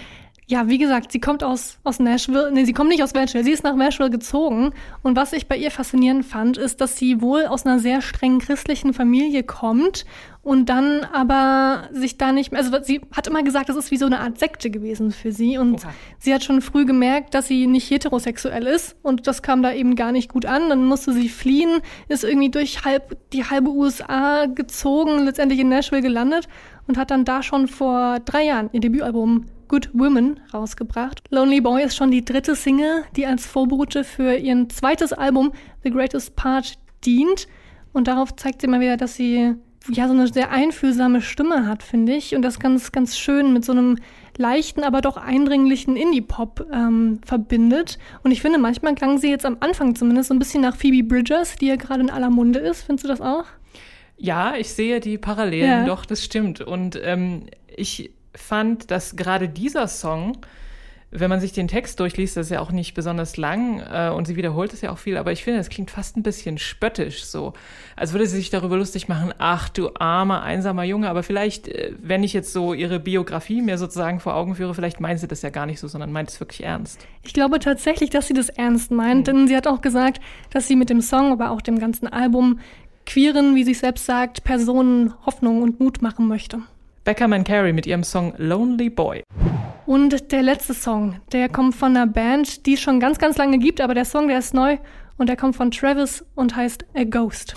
ja, 0.45 0.67
wie 0.67 0.77
gesagt, 0.77 1.13
sie 1.13 1.21
kommt 1.21 1.41
aus, 1.41 1.77
aus 1.85 1.99
Nashville. 1.99 2.51
Nee, 2.51 2.65
sie 2.65 2.73
kommt 2.73 2.89
nicht 2.89 3.01
aus 3.01 3.13
Nashville. 3.13 3.45
Sie 3.45 3.53
ist 3.53 3.63
nach 3.63 3.77
Nashville 3.77 4.09
gezogen. 4.09 4.71
Und 5.03 5.15
was 5.15 5.31
ich 5.31 5.47
bei 5.47 5.55
ihr 5.55 5.71
faszinierend 5.71 6.25
fand, 6.25 6.57
ist, 6.57 6.81
dass 6.81 6.97
sie 6.97 7.21
wohl 7.21 7.45
aus 7.45 7.65
einer 7.65 7.79
sehr 7.79 8.01
strengen 8.01 8.39
christlichen 8.39 8.93
Familie 8.93 9.43
kommt 9.43 10.05
und 10.41 10.67
dann 10.69 11.03
aber 11.03 11.89
sich 11.91 12.17
da 12.17 12.31
nicht 12.31 12.51
mehr, 12.51 12.61
also 12.61 12.75
sie 12.81 13.01
hat 13.11 13.27
immer 13.27 13.43
gesagt, 13.43 13.67
das 13.67 13.75
ist 13.75 13.91
wie 13.91 13.97
so 13.97 14.05
eine 14.05 14.19
Art 14.21 14.39
Sekte 14.39 14.69
gewesen 14.69 15.11
für 15.11 15.33
sie. 15.33 15.57
Und 15.57 15.83
Oha. 15.83 15.93
sie 16.17 16.33
hat 16.33 16.43
schon 16.43 16.61
früh 16.61 16.85
gemerkt, 16.85 17.33
dass 17.33 17.47
sie 17.47 17.67
nicht 17.67 17.89
heterosexuell 17.91 18.65
ist. 18.65 18.95
Und 19.03 19.27
das 19.27 19.41
kam 19.41 19.61
da 19.61 19.73
eben 19.73 19.95
gar 19.95 20.13
nicht 20.13 20.31
gut 20.31 20.45
an. 20.45 20.69
Dann 20.69 20.85
musste 20.85 21.11
sie 21.11 21.27
fliehen, 21.27 21.81
ist 22.07 22.23
irgendwie 22.23 22.49
durch 22.49 22.85
halb, 22.85 23.17
die 23.31 23.43
halbe 23.43 23.69
USA 23.69 24.45
gezogen, 24.45 25.25
letztendlich 25.25 25.59
in 25.59 25.69
Nashville 25.69 26.01
gelandet 26.01 26.47
und 26.87 26.97
hat 26.97 27.11
dann 27.11 27.25
da 27.25 27.43
schon 27.43 27.67
vor 27.67 28.19
drei 28.21 28.45
Jahren 28.45 28.69
ihr 28.71 28.79
Debütalbum 28.79 29.45
Good 29.67 29.91
Women 29.93 30.39
rausgebracht. 30.53 31.21
Lonely 31.29 31.61
Boy 31.61 31.83
ist 31.83 31.95
schon 31.95 32.11
die 32.11 32.25
dritte 32.25 32.55
Single, 32.55 33.03
die 33.15 33.27
als 33.27 33.45
Vorbote 33.45 34.03
für 34.03 34.35
ihr 34.35 34.67
zweites 34.69 35.13
Album 35.13 35.51
The 35.83 35.91
Greatest 35.91 36.35
Part 36.35 36.79
dient. 37.05 37.47
Und 37.93 38.07
darauf 38.07 38.35
zeigt 38.35 38.61
sie 38.61 38.67
mal 38.67 38.79
wieder, 38.79 38.97
dass 38.97 39.15
sie 39.15 39.55
ja 39.91 40.07
so 40.07 40.13
eine 40.13 40.27
sehr 40.27 40.51
einfühlsame 40.51 41.21
Stimme 41.21 41.65
hat, 41.67 41.83
finde 41.83 42.13
ich. 42.15 42.35
Und 42.35 42.41
das 42.41 42.59
ganz, 42.59 42.91
ganz 42.91 43.17
schön 43.17 43.53
mit 43.53 43.63
so 43.65 43.71
einem 43.71 43.97
leichten, 44.37 44.83
aber 44.83 45.01
doch 45.01 45.17
eindringlichen 45.17 45.95
Indie-Pop 45.95 46.67
ähm, 46.71 47.19
verbindet. 47.25 47.97
Und 48.23 48.31
ich 48.31 48.41
finde, 48.41 48.57
manchmal 48.59 48.95
klang 48.95 49.17
sie 49.17 49.29
jetzt 49.29 49.45
am 49.45 49.57
Anfang 49.59 49.95
zumindest 49.95 50.29
so 50.29 50.33
ein 50.35 50.39
bisschen 50.39 50.61
nach 50.61 50.75
Phoebe 50.75 51.07
Bridgers, 51.07 51.55
die 51.55 51.67
ja 51.67 51.75
gerade 51.75 52.01
in 52.01 52.09
aller 52.09 52.29
Munde 52.29 52.59
ist. 52.59 52.83
Findest 52.83 53.05
du 53.05 53.09
das 53.09 53.21
auch? 53.21 53.45
Ja, 54.17 54.55
ich 54.55 54.69
sehe 54.73 54.99
die 54.99 55.17
Parallelen, 55.17 55.69
Ja. 55.69 55.85
doch, 55.85 56.05
das 56.05 56.23
stimmt. 56.23 56.61
Und 56.61 56.99
ähm, 57.03 57.43
ich 57.75 58.11
fand, 58.35 58.91
dass 58.91 59.15
gerade 59.15 59.49
dieser 59.49 59.87
Song, 59.87 60.37
wenn 61.11 61.29
man 61.29 61.39
sich 61.39 61.53
den 61.53 61.67
Text 61.67 61.99
durchliest, 61.99 62.37
das 62.37 62.47
ist 62.47 62.51
ja 62.51 62.59
auch 62.59 62.71
nicht 62.71 62.93
besonders 62.93 63.35
lang 63.37 63.81
äh, 63.81 64.09
und 64.09 64.27
sie 64.27 64.35
wiederholt 64.35 64.73
es 64.73 64.81
ja 64.81 64.91
auch 64.91 64.99
viel, 64.99 65.17
aber 65.17 65.31
ich 65.31 65.43
finde, 65.43 65.59
es 65.59 65.69
klingt 65.69 65.89
fast 65.89 66.17
ein 66.17 66.23
bisschen 66.23 66.57
spöttisch 66.57 67.23
so. 67.23 67.53
Als 67.95 68.13
würde 68.13 68.27
sie 68.27 68.37
sich 68.37 68.51
darüber 68.51 68.77
lustig 68.77 69.07
machen, 69.07 69.33
ach 69.39 69.69
du 69.69 69.89
armer, 69.95 70.43
einsamer 70.43 70.83
Junge, 70.83 71.09
aber 71.09 71.23
vielleicht, 71.23 71.67
äh, 71.67 71.93
wenn 72.01 72.23
ich 72.23 72.33
jetzt 72.33 72.53
so 72.53 72.73
ihre 72.73 72.99
Biografie 72.99 73.61
mir 73.61 73.77
sozusagen 73.77 74.19
vor 74.19 74.35
Augen 74.35 74.55
führe, 74.55 74.75
vielleicht 74.75 74.99
meint 74.99 75.19
sie 75.19 75.27
das 75.27 75.41
ja 75.41 75.49
gar 75.49 75.65
nicht 75.65 75.79
so, 75.79 75.87
sondern 75.87 76.11
meint 76.11 76.29
es 76.29 76.39
wirklich 76.39 76.63
ernst. 76.63 77.05
Ich 77.23 77.33
glaube 77.33 77.59
tatsächlich, 77.59 78.11
dass 78.11 78.27
sie 78.27 78.33
das 78.33 78.49
ernst 78.49 78.91
meint, 78.91 79.27
denn 79.27 79.47
sie 79.47 79.55
hat 79.55 79.67
auch 79.67 79.81
gesagt, 79.81 80.21
dass 80.51 80.67
sie 80.67 80.75
mit 80.75 80.89
dem 80.89 81.01
Song, 81.01 81.31
aber 81.31 81.49
auch 81.49 81.61
dem 81.61 81.79
ganzen 81.79 82.07
Album 82.07 82.59
queeren, 83.07 83.55
wie 83.55 83.63
sie 83.63 83.73
selbst 83.73 84.05
sagt, 84.05 84.43
Personen 84.43 85.13
Hoffnung 85.25 85.63
und 85.63 85.79
Mut 85.79 86.03
machen 86.03 86.27
möchte. 86.27 86.61
Beckerman 87.03 87.43
Carey 87.43 87.73
mit 87.73 87.85
ihrem 87.85 88.03
Song 88.03 88.33
Lonely 88.37 88.89
Boy. 88.89 89.23
Und 89.85 90.31
der 90.31 90.43
letzte 90.43 90.73
Song, 90.73 91.19
der 91.31 91.49
kommt 91.49 91.75
von 91.75 91.97
einer 91.97 92.05
Band, 92.05 92.65
die 92.65 92.73
es 92.73 92.81
schon 92.81 92.99
ganz, 92.99 93.17
ganz 93.17 93.37
lange 93.37 93.57
gibt, 93.57 93.81
aber 93.81 93.95
der 93.95 94.05
Song, 94.05 94.27
der 94.27 94.39
ist 94.39 94.53
neu 94.53 94.77
und 95.17 95.29
der 95.29 95.35
kommt 95.35 95.55
von 95.55 95.71
Travis 95.71 96.23
und 96.35 96.55
heißt 96.55 96.85
A 96.95 97.03
Ghost. 97.03 97.55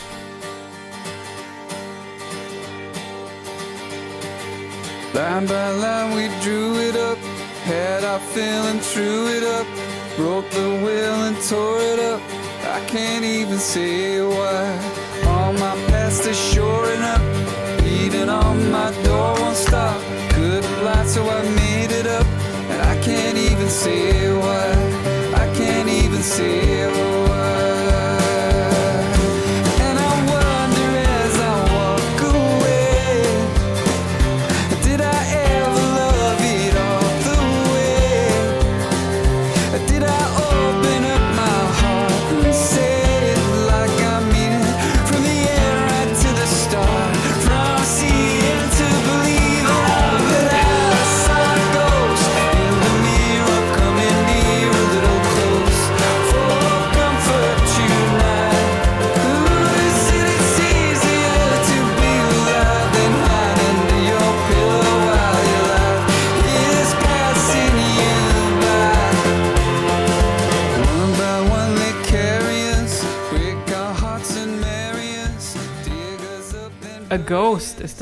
Line 5.15 5.47
by 5.47 5.71
line 5.79 6.17
we 6.17 6.31
drew 6.43 6.75
it 6.89 6.97
up, 6.97 7.19
had 7.67 8.03
our 8.03 8.19
feeling, 8.19 8.81
threw 8.81 9.27
it 9.29 9.45
up, 9.45 9.67
broke 10.17 10.49
the 10.53 10.69
will 10.83 11.27
and 11.27 11.37
tore 11.47 11.83
it 11.83 12.01
up. 12.01 12.21
I 12.65 12.81
can't 12.87 13.23
even 13.23 13.59
say 13.59 14.23
why. 14.23 14.79
All 15.27 15.53
my 15.53 15.77
past 15.89 16.27
is 16.27 16.39
shoring 16.39 17.03
up, 17.03 17.21
beating 18.23 18.35
on 18.35 18.71
my 18.71 18.91
door 19.03 19.35
won't 19.41 19.57
stop. 19.57 20.01
Couldn't 20.31 21.07
so 21.07 21.29
I 21.29 21.43
made 21.57 21.91
it 21.91 22.07
up, 22.07 22.27
and 22.71 22.83
I 22.83 23.01
can't 23.03 23.37
even 23.37 23.69
say 23.69 24.33
why. 24.33 24.73
I 25.35 25.47
can't 25.57 25.89
even 25.89 26.23
say 26.23 26.87
why. 26.87 27.72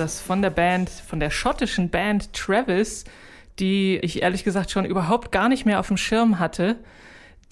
Das 0.00 0.20
von 0.20 0.42
der 0.42 0.50
Band, 0.50 0.90
von 0.90 1.20
der 1.20 1.30
schottischen 1.30 1.90
Band 1.90 2.32
Travis, 2.32 3.04
die 3.58 3.98
ich 3.98 4.22
ehrlich 4.22 4.44
gesagt 4.44 4.70
schon 4.70 4.84
überhaupt 4.84 5.30
gar 5.30 5.48
nicht 5.48 5.66
mehr 5.66 5.78
auf 5.78 5.88
dem 5.88 5.96
Schirm 5.96 6.38
hatte. 6.38 6.76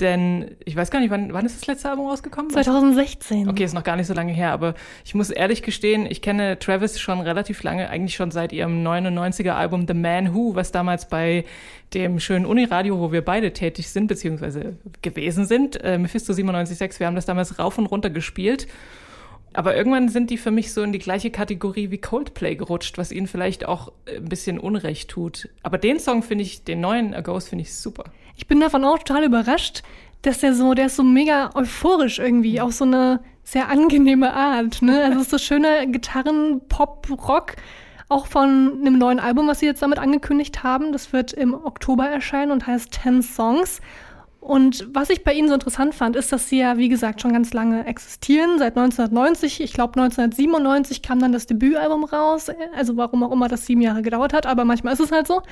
Denn 0.00 0.52
ich 0.64 0.76
weiß 0.76 0.92
gar 0.92 1.00
nicht, 1.00 1.10
wann, 1.10 1.32
wann 1.32 1.44
ist 1.44 1.60
das 1.60 1.66
letzte 1.66 1.90
Album 1.90 2.06
rausgekommen? 2.06 2.52
2016. 2.52 3.48
Okay, 3.48 3.64
ist 3.64 3.74
noch 3.74 3.82
gar 3.82 3.96
nicht 3.96 4.06
so 4.06 4.14
lange 4.14 4.32
her, 4.32 4.52
aber 4.52 4.74
ich 5.04 5.16
muss 5.16 5.28
ehrlich 5.28 5.62
gestehen, 5.62 6.06
ich 6.08 6.22
kenne 6.22 6.56
Travis 6.58 7.00
schon 7.00 7.20
relativ 7.20 7.64
lange, 7.64 7.90
eigentlich 7.90 8.14
schon 8.14 8.30
seit 8.30 8.52
ihrem 8.52 8.86
99er 8.86 9.50
Album 9.50 9.86
The 9.88 9.94
Man 9.94 10.34
Who, 10.34 10.54
was 10.54 10.70
damals 10.70 11.08
bei 11.08 11.44
dem 11.94 12.20
schönen 12.20 12.46
Uniradio, 12.46 13.00
wo 13.00 13.10
wir 13.10 13.24
beide 13.24 13.52
tätig 13.52 13.88
sind, 13.88 14.06
beziehungsweise 14.06 14.76
gewesen 15.02 15.46
sind, 15.46 15.82
äh, 15.82 15.98
Mephisto 15.98 16.32
97.6, 16.32 17.00
wir 17.00 17.08
haben 17.08 17.16
das 17.16 17.26
damals 17.26 17.58
rauf 17.58 17.76
und 17.76 17.86
runter 17.86 18.10
gespielt. 18.10 18.68
Aber 19.54 19.76
irgendwann 19.76 20.08
sind 20.08 20.30
die 20.30 20.36
für 20.36 20.50
mich 20.50 20.72
so 20.72 20.82
in 20.82 20.92
die 20.92 20.98
gleiche 20.98 21.30
Kategorie 21.30 21.90
wie 21.90 21.98
Coldplay 21.98 22.54
gerutscht, 22.54 22.98
was 22.98 23.12
ihnen 23.12 23.26
vielleicht 23.26 23.66
auch 23.66 23.92
ein 24.06 24.28
bisschen 24.28 24.58
Unrecht 24.58 25.10
tut. 25.10 25.48
Aber 25.62 25.78
den 25.78 25.98
Song 25.98 26.22
finde 26.22 26.44
ich, 26.44 26.64
den 26.64 26.80
neuen 26.80 27.14
A 27.14 27.20
Ghost 27.20 27.48
finde 27.48 27.62
ich 27.62 27.74
super. 27.74 28.04
Ich 28.36 28.46
bin 28.46 28.60
davon 28.60 28.84
auch 28.84 28.98
total 28.98 29.24
überrascht, 29.24 29.82
dass 30.22 30.38
der 30.38 30.54
so, 30.54 30.74
der 30.74 30.86
ist 30.86 30.96
so 30.96 31.02
mega 31.02 31.50
euphorisch 31.54 32.18
irgendwie, 32.18 32.60
auf 32.60 32.72
so 32.72 32.84
eine 32.84 33.20
sehr 33.42 33.68
angenehme 33.68 34.34
Art. 34.34 34.82
Ne? 34.82 35.02
Also 35.02 35.16
es 35.16 35.22
ist 35.22 35.30
so 35.30 35.38
schöner 35.38 35.86
Gitarren, 35.86 36.60
Pop, 36.68 37.08
Rock, 37.26 37.56
auch 38.08 38.26
von 38.26 38.78
einem 38.80 38.98
neuen 38.98 39.20
Album, 39.20 39.48
was 39.48 39.60
sie 39.60 39.66
jetzt 39.66 39.82
damit 39.82 39.98
angekündigt 39.98 40.62
haben. 40.62 40.92
Das 40.92 41.12
wird 41.12 41.32
im 41.32 41.54
Oktober 41.54 42.06
erscheinen 42.06 42.52
und 42.52 42.66
heißt 42.66 42.92
Ten 42.92 43.22
Songs. 43.22 43.80
Und 44.48 44.88
was 44.94 45.10
ich 45.10 45.24
bei 45.24 45.34
ihnen 45.34 45.48
so 45.48 45.52
interessant 45.52 45.94
fand, 45.94 46.16
ist, 46.16 46.32
dass 46.32 46.48
sie 46.48 46.60
ja, 46.60 46.78
wie 46.78 46.88
gesagt, 46.88 47.20
schon 47.20 47.34
ganz 47.34 47.52
lange 47.52 47.84
existieren, 47.84 48.58
seit 48.58 48.78
1990. 48.78 49.60
Ich 49.60 49.74
glaube, 49.74 50.00
1997 50.00 51.02
kam 51.02 51.18
dann 51.18 51.32
das 51.32 51.44
Debütalbum 51.44 52.04
raus. 52.04 52.50
Also 52.74 52.96
warum 52.96 53.22
auch 53.24 53.30
immer 53.30 53.48
das 53.48 53.66
sieben 53.66 53.82
Jahre 53.82 54.00
gedauert 54.00 54.32
hat, 54.32 54.46
aber 54.46 54.64
manchmal 54.64 54.94
ist 54.94 55.00
es 55.00 55.12
halt 55.12 55.26
so. 55.26 55.42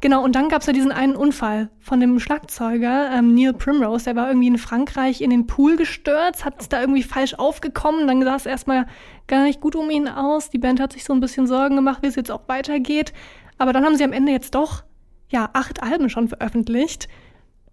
Genau, 0.00 0.22
und 0.22 0.36
dann 0.36 0.48
gab 0.48 0.60
es 0.60 0.68
ja 0.68 0.72
diesen 0.72 0.92
einen 0.92 1.16
Unfall 1.16 1.70
von 1.80 1.98
dem 1.98 2.20
Schlagzeuger 2.20 3.10
ähm, 3.12 3.34
Neil 3.34 3.52
Primrose. 3.52 4.04
Der 4.04 4.14
war 4.14 4.28
irgendwie 4.28 4.46
in 4.46 4.58
Frankreich 4.58 5.22
in 5.22 5.30
den 5.30 5.48
Pool 5.48 5.76
gestürzt, 5.76 6.44
hat 6.44 6.72
da 6.72 6.80
irgendwie 6.80 7.02
falsch 7.02 7.34
aufgekommen. 7.34 8.06
Dann 8.06 8.22
sah 8.22 8.36
es 8.36 8.46
erstmal 8.46 8.86
gar 9.26 9.42
nicht 9.42 9.60
gut 9.60 9.74
um 9.74 9.90
ihn 9.90 10.06
aus. 10.06 10.50
Die 10.50 10.58
Band 10.58 10.78
hat 10.78 10.92
sich 10.92 11.02
so 11.02 11.12
ein 11.12 11.20
bisschen 11.20 11.48
Sorgen 11.48 11.74
gemacht, 11.74 11.98
wie 12.02 12.06
es 12.06 12.14
jetzt 12.14 12.30
auch 12.30 12.46
weitergeht. 12.46 13.12
Aber 13.58 13.72
dann 13.72 13.84
haben 13.84 13.96
sie 13.96 14.04
am 14.04 14.12
Ende 14.12 14.30
jetzt 14.30 14.54
doch, 14.54 14.84
ja, 15.30 15.50
acht 15.52 15.82
Alben 15.82 16.08
schon 16.10 16.28
veröffentlicht. 16.28 17.08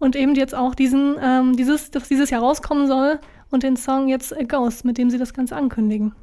Und 0.04 0.18
eben 0.18 0.36
jetzt 0.36 0.54
auch 0.54 0.76
diesen, 0.76 1.16
ähm, 1.24 1.56
dieses, 1.56 1.89
das 1.89 2.10
dieses 2.10 2.30
Jahr 2.30 2.42
rauskommen 2.42 2.88
soll 2.88 3.20
und 3.52 3.63
den 3.63 3.78
Song 3.78 4.10
jetzt 4.10 4.38
A 4.38 4.44
Ghost, 4.44 4.84
mit 4.84 4.98
dem 4.98 5.10
sie 5.10 5.18
das 5.18 5.34
Ganze 5.34 5.56
ankündigen. 5.56 6.13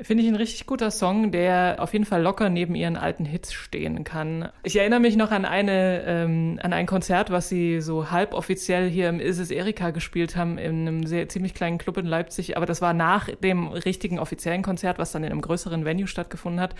Finde 0.00 0.22
ich 0.22 0.28
ein 0.30 0.36
richtig 0.36 0.64
guter 0.64 0.90
Song, 0.90 1.30
der 1.30 1.76
auf 1.78 1.92
jeden 1.92 2.06
Fall 2.06 2.22
locker 2.22 2.48
neben 2.48 2.74
ihren 2.74 2.96
alten 2.96 3.26
Hits 3.26 3.52
stehen 3.52 4.02
kann. 4.04 4.48
Ich 4.62 4.76
erinnere 4.76 5.00
mich 5.00 5.16
noch 5.16 5.30
an 5.30 5.44
eine 5.44 6.04
ähm, 6.06 6.58
an 6.62 6.72
ein 6.72 6.86
Konzert, 6.86 7.30
was 7.30 7.50
sie 7.50 7.82
so 7.82 8.10
halboffiziell 8.10 8.88
hier 8.88 9.10
im 9.10 9.20
Is 9.20 9.38
es 9.38 9.50
Erika 9.50 9.90
gespielt 9.90 10.34
haben 10.34 10.56
in 10.56 10.88
einem 10.88 11.06
sehr 11.06 11.28
ziemlich 11.28 11.52
kleinen 11.52 11.76
Club 11.76 11.98
in 11.98 12.06
Leipzig, 12.06 12.56
aber 12.56 12.64
das 12.64 12.80
war 12.80 12.94
nach 12.94 13.28
dem 13.42 13.68
richtigen 13.68 14.18
offiziellen 14.18 14.62
Konzert, 14.62 14.98
was 14.98 15.12
dann 15.12 15.22
in 15.22 15.32
einem 15.32 15.42
größeren 15.42 15.84
Venue 15.84 16.06
stattgefunden 16.06 16.60
hat. 16.62 16.74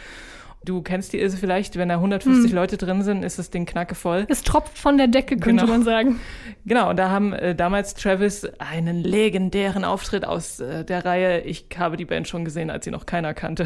Du 0.64 0.82
kennst 0.82 1.12
die 1.12 1.20
Ilse 1.20 1.36
vielleicht, 1.36 1.76
wenn 1.76 1.88
da 1.88 1.94
150 1.96 2.50
Hm. 2.50 2.56
Leute 2.56 2.76
drin 2.76 3.02
sind, 3.02 3.22
ist 3.22 3.38
das 3.38 3.50
Ding 3.50 3.66
knackevoll. 3.66 4.26
Es 4.28 4.42
tropft 4.42 4.76
von 4.76 4.98
der 4.98 5.06
Decke, 5.06 5.36
könnte 5.36 5.64
Genau. 5.64 5.72
man 5.76 5.84
sagen. 5.84 6.18
Genau, 6.64 6.90
und 6.90 6.96
da 6.96 7.08
haben 7.08 7.32
äh, 7.32 7.54
damals 7.54 7.94
Travis 7.94 8.44
einen 8.58 9.04
legendären 9.04 9.84
Auftritt 9.84 10.24
aus 10.24 10.58
äh, 10.58 10.84
der 10.84 11.04
Reihe 11.04 11.42
Ich 11.42 11.66
habe 11.78 11.96
die 11.96 12.04
Band 12.04 12.26
schon 12.26 12.44
gesehen, 12.44 12.70
als 12.70 12.84
sie 12.84 12.90
noch 12.90 13.06
keiner 13.06 13.32
kannte. 13.32 13.64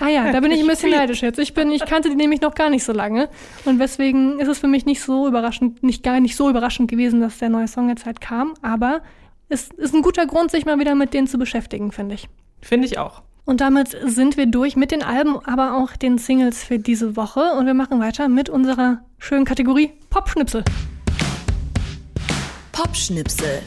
Ah 0.00 0.08
ja, 0.08 0.32
da 0.32 0.40
bin 0.40 0.50
ich 0.50 0.60
ein 0.60 0.66
bisschen 0.68 0.90
neidisch 0.90 1.22
jetzt. 1.22 1.38
Ich 1.38 1.54
bin, 1.54 1.70
ich 1.70 1.84
kannte 1.84 2.08
die 2.08 2.16
nämlich 2.16 2.40
noch 2.40 2.54
gar 2.56 2.68
nicht 2.68 2.82
so 2.82 2.92
lange. 2.92 3.28
Und 3.64 3.78
deswegen 3.78 4.40
ist 4.40 4.48
es 4.48 4.58
für 4.58 4.66
mich 4.68 4.86
nicht 4.86 5.02
so 5.02 5.28
überraschend, 5.28 5.84
nicht 5.84 6.02
gar 6.02 6.18
nicht 6.18 6.34
so 6.34 6.50
überraschend 6.50 6.90
gewesen, 6.90 7.20
dass 7.20 7.38
der 7.38 7.50
neue 7.50 7.68
Song 7.68 7.88
jetzt 7.90 8.06
halt 8.06 8.20
kam. 8.20 8.54
Aber 8.60 9.02
es 9.48 9.68
ist 9.70 9.94
ein 9.94 10.02
guter 10.02 10.26
Grund, 10.26 10.50
sich 10.50 10.64
mal 10.66 10.80
wieder 10.80 10.96
mit 10.96 11.14
denen 11.14 11.28
zu 11.28 11.38
beschäftigen, 11.38 11.92
finde 11.92 12.16
ich. 12.16 12.28
Finde 12.60 12.86
ich 12.88 12.98
auch. 12.98 13.22
Und 13.50 13.60
damit 13.60 13.96
sind 14.06 14.36
wir 14.36 14.46
durch 14.46 14.76
mit 14.76 14.92
den 14.92 15.02
Alben, 15.02 15.44
aber 15.44 15.76
auch 15.76 15.96
den 15.96 16.18
Singles 16.18 16.62
für 16.62 16.78
diese 16.78 17.16
Woche. 17.16 17.40
Und 17.58 17.66
wir 17.66 17.74
machen 17.74 17.98
weiter 17.98 18.28
mit 18.28 18.48
unserer 18.48 19.00
schönen 19.18 19.44
Kategorie 19.44 19.90
Popschnipsel. 20.08 20.62
Popschnipsel. 22.70 23.60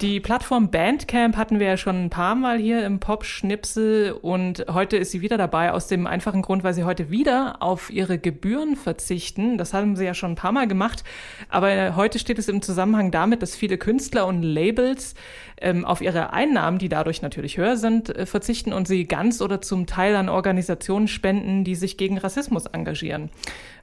Die 0.00 0.18
Plattform 0.18 0.70
Bandcamp 0.70 1.36
hatten 1.36 1.60
wir 1.60 1.66
ja 1.66 1.76
schon 1.76 2.04
ein 2.04 2.08
paar 2.08 2.34
Mal 2.34 2.58
hier 2.58 2.86
im 2.86 3.00
Pop-Schnipsel 3.00 4.12
und 4.12 4.64
heute 4.72 4.96
ist 4.96 5.10
sie 5.10 5.20
wieder 5.20 5.36
dabei, 5.36 5.72
aus 5.72 5.88
dem 5.88 6.06
einfachen 6.06 6.40
Grund, 6.40 6.64
weil 6.64 6.72
sie 6.72 6.84
heute 6.84 7.10
wieder 7.10 7.56
auf 7.60 7.90
ihre 7.90 8.18
Gebühren 8.18 8.76
verzichten. 8.76 9.58
Das 9.58 9.74
haben 9.74 9.96
sie 9.96 10.06
ja 10.06 10.14
schon 10.14 10.32
ein 10.32 10.36
paar 10.36 10.52
Mal 10.52 10.66
gemacht, 10.66 11.04
aber 11.50 11.96
heute 11.96 12.18
steht 12.18 12.38
es 12.38 12.48
im 12.48 12.62
Zusammenhang 12.62 13.10
damit, 13.10 13.42
dass 13.42 13.54
viele 13.54 13.76
Künstler 13.76 14.26
und 14.26 14.42
Labels 14.42 15.14
ähm, 15.60 15.84
auf 15.84 16.00
ihre 16.00 16.32
Einnahmen, 16.32 16.78
die 16.78 16.88
dadurch 16.88 17.20
natürlich 17.20 17.58
höher 17.58 17.76
sind, 17.76 18.08
äh, 18.08 18.24
verzichten 18.24 18.72
und 18.72 18.88
sie 18.88 19.04
ganz 19.04 19.42
oder 19.42 19.60
zum 19.60 19.86
Teil 19.86 20.16
an 20.16 20.30
Organisationen 20.30 21.08
spenden, 21.08 21.62
die 21.62 21.74
sich 21.74 21.98
gegen 21.98 22.16
Rassismus 22.16 22.64
engagieren. 22.64 23.28